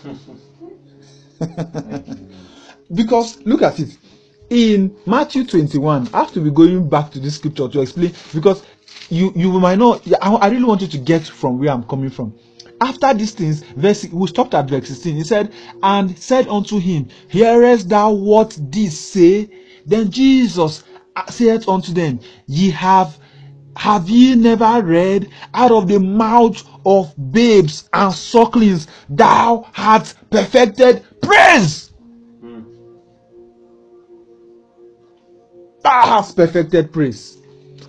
Thank 1.85 2.09
you, 2.09 2.28
Lord. 2.31 2.46
because 2.94 3.38
look 3.46 3.62
at 3.62 3.81
it. 3.81 3.96
In 4.51 4.97
Matthew 5.05 5.45
21, 5.45 6.09
I 6.15 6.19
have 6.19 6.33
to 6.33 6.41
be 6.41 6.51
going 6.51 6.89
back 6.89 7.11
to 7.13 7.21
this 7.21 7.35
scripture 7.37 7.69
to 7.69 7.81
explain 7.83 8.15
because 8.35 8.63
you 9.11 9.31
you 9.37 9.53
might 9.61 9.79
not. 9.79 10.07
I, 10.23 10.49
really 10.49 10.65
want 10.65 10.81
you 10.81 10.89
to 10.89 10.99
get 10.99 11.27
from 11.27 11.59
where 11.59 11.71
I'm 11.71 11.85
coming 11.85 12.09
from. 12.09 12.35
After 12.81 13.13
these 13.13 13.33
things, 13.33 13.63
verse 13.77 14.07
we 14.11 14.27
stopped 14.27 14.55
at 14.55 14.69
verse 14.69 14.89
16. 14.89 15.17
He 15.17 15.25
said, 15.25 15.53
And 15.83 16.19
said 16.19 16.49
unto 16.49 16.79
him, 16.79 17.09
Hearest 17.29 17.91
thou 17.91 18.13
what 18.13 18.59
these 18.71 18.99
say? 18.99 19.51
Then 19.85 20.11
Jesus 20.11 20.83
said 21.29 21.69
unto 21.69 21.93
them, 21.93 22.21
Ye 22.47 22.71
have 22.71 23.19
have 23.77 24.09
ye 24.09 24.35
never 24.35 24.83
read 24.83 25.29
out 25.55 25.73
of 25.73 25.89
the 25.89 26.01
mouth 26.01 26.63
of 26.87 27.15
babes 27.33 27.89
and 27.93 28.15
sucklings 28.15 28.87
thou 29.11 29.67
hast 29.73 30.17
perfected 30.31 31.05
praise? 31.21 31.88
Hast 35.88 36.37
perfected 36.37 36.92
praise. 36.92 37.38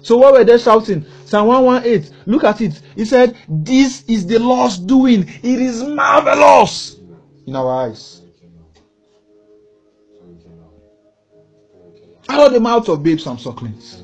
So 0.02 0.18
what 0.18 0.34
were 0.34 0.44
they 0.44 0.58
shouting? 0.58 1.06
Psalm 1.26 1.48
118. 1.48 2.16
Look 2.26 2.44
at 2.46 2.62
it. 2.62 2.82
He 2.96 3.06
said, 3.06 3.38
This 3.48 4.04
is 4.08 4.26
the 4.26 4.40
Lord's 4.40 4.78
doing. 4.78 5.28
It 5.28 5.62
is 5.62 5.84
marvelous 5.84 6.98
in 7.46 7.56
our 7.56 7.88
eyes. 7.88 8.22
Out 12.30 12.48
of 12.48 12.54
the 12.54 12.60
mouth 12.60 12.88
of 12.88 13.04
babes 13.04 13.26
and 13.26 13.40
sucklings. 13.40 14.04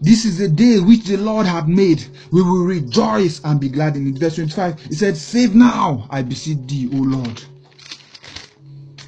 This 0.00 0.24
is 0.24 0.38
the 0.38 0.48
day 0.48 0.80
which 0.80 1.04
the 1.04 1.16
Lord 1.16 1.46
hath 1.46 1.66
made. 1.66 2.04
We 2.30 2.42
will 2.42 2.64
rejoice 2.64 3.40
and 3.44 3.60
be 3.60 3.68
glad 3.68 3.96
in 3.96 4.06
it. 4.06 4.18
Verse 4.18 4.36
25, 4.36 4.80
he 4.80 4.94
said, 4.94 5.16
Save 5.16 5.54
now, 5.54 6.06
I 6.10 6.22
beseech 6.22 6.58
thee, 6.66 6.90
O 6.92 6.96
Lord. 6.96 7.42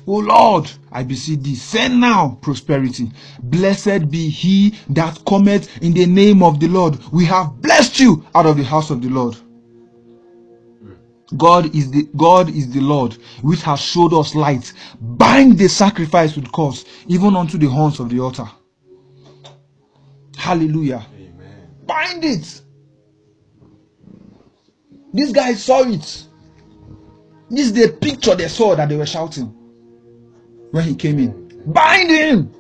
O 0.09 0.19
Lord, 0.19 0.71
I 0.93 1.03
beseech 1.03 1.41
thee, 1.41 1.57
send 1.57 2.01
now 2.01 2.39
prosperity. 2.41 3.11
Blessed 3.43 4.09
be 4.09 4.29
he 4.29 4.75
that 4.91 5.21
cometh 5.27 5.83
in 5.83 5.95
the 5.95 6.07
name 6.07 6.45
of 6.45 6.61
the 6.61 6.69
Lord. 6.69 6.99
We 7.13 7.25
have 7.25 7.61
blessed 7.61 7.99
you 7.99 8.25
out 8.35 8.47
of 8.47 8.57
the 8.57 8.63
house 8.63 8.91
of 8.91 9.03
the 9.03 9.09
Lord. 9.09 9.37
God 11.37 11.75
is 11.75 11.91
the 11.91 12.09
God 12.17 12.49
is 12.51 12.71
the 12.71 12.81
Lord 12.81 13.15
which 13.43 13.63
has 13.63 13.81
showed 13.81 14.15
us 14.15 14.37
light. 14.37 14.73
Bind 15.01 15.59
the 15.59 15.69
sacrifice 15.69 16.37
with 16.37 16.53
cords, 16.53 16.85
even 17.09 17.35
unto 17.35 17.59
the 17.59 17.67
horns 17.67 17.99
of 17.99 18.09
the 18.09 18.21
altar. 18.21 18.49
Hallelujah. 20.37 21.05
Amen. 21.17 21.69
Bind 21.85 22.25
it. 22.25 22.63
These 25.13 25.33
guys 25.33 25.65
saw 25.65 25.83
it. 25.83 26.27
This 27.51 27.67
is 27.67 27.73
the 27.73 27.89
picture 27.89 28.37
they 28.37 28.47
saw 28.47 28.77
that 28.77 28.89
they 28.89 28.97
were 28.97 29.07
shouting 29.07 29.56
when 30.71 30.85
he 30.85 30.95
came 30.95 31.19
in. 31.19 31.63
Bind 31.67 32.11
him. 32.11 32.53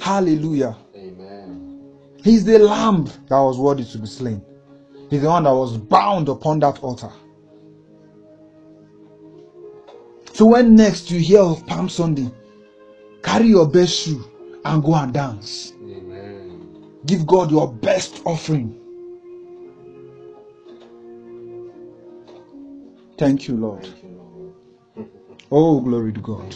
Hallelujah. 0.00 0.76
Amen. 0.96 1.90
He's 2.22 2.44
the 2.44 2.58
lamb 2.58 3.04
that 3.04 3.38
was 3.38 3.58
worthy 3.58 3.84
to 3.84 3.98
be 3.98 4.06
slain. 4.06 4.42
He's 5.10 5.22
the 5.22 5.28
one 5.28 5.44
that 5.44 5.54
was 5.54 5.76
bound 5.76 6.28
upon 6.28 6.60
that 6.60 6.82
altar. 6.82 7.10
So 10.32 10.46
when 10.46 10.74
next 10.74 11.10
you 11.10 11.20
hear 11.20 11.40
of 11.40 11.66
Palm 11.66 11.88
Sunday, 11.88 12.30
carry 13.22 13.46
your 13.46 13.68
best 13.68 13.94
shoe 13.94 14.24
and 14.64 14.82
go 14.82 14.94
and 14.94 15.12
dance. 15.12 15.72
Amen. 15.82 16.92
Give 17.06 17.26
God 17.26 17.50
your 17.50 17.72
best 17.72 18.22
offering. 18.24 18.78
Thank 23.18 23.46
you, 23.46 23.56
Lord. 23.56 23.84
Thank 23.84 24.02
you, 24.02 24.08
Lord. 24.08 24.21
Oh, 25.54 25.80
glory 25.80 26.14
to 26.14 26.20
God. 26.20 26.54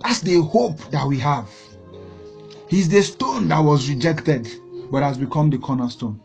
That's 0.00 0.20
the 0.20 0.40
hope 0.40 0.78
that 0.90 1.06
we 1.06 1.18
have. 1.18 1.50
He's 2.66 2.88
the 2.88 3.02
stone 3.02 3.48
that 3.48 3.60
was 3.60 3.90
rejected, 3.90 4.48
but 4.90 5.02
has 5.02 5.18
become 5.18 5.50
the 5.50 5.58
cornerstone. 5.58 6.18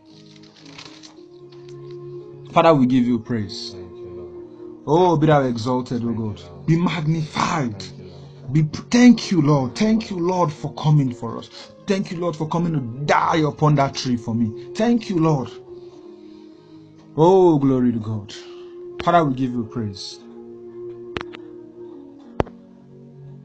Father, 2.50 2.74
we 2.74 2.86
give 2.86 3.04
you 3.04 3.18
praise. 3.18 3.76
Oh, 4.86 5.18
be 5.18 5.26
thou 5.26 5.42
exalted, 5.42 6.02
O 6.02 6.14
God. 6.14 6.40
Be 6.66 6.76
magnified. 6.76 7.84
Be 8.50 8.62
thank 8.90 9.30
you, 9.30 9.42
Lord. 9.42 9.76
Thank 9.76 10.10
you, 10.10 10.18
Lord, 10.18 10.50
for 10.50 10.72
coming 10.74 11.12
for 11.12 11.36
us. 11.36 11.50
Thank 11.86 12.10
you, 12.10 12.20
Lord, 12.20 12.36
for 12.36 12.48
coming 12.48 12.72
to 12.72 12.80
die 13.04 13.42
upon 13.46 13.74
that 13.74 13.94
tree 13.94 14.16
for 14.16 14.34
me. 14.34 14.72
Thank 14.74 15.10
you, 15.10 15.18
Lord. 15.18 15.50
Oh, 17.18 17.58
glory 17.58 17.92
to 17.92 17.98
God. 17.98 18.34
Father, 19.04 19.24
we 19.26 19.34
give 19.34 19.50
you 19.52 19.64
praise. 19.64 20.20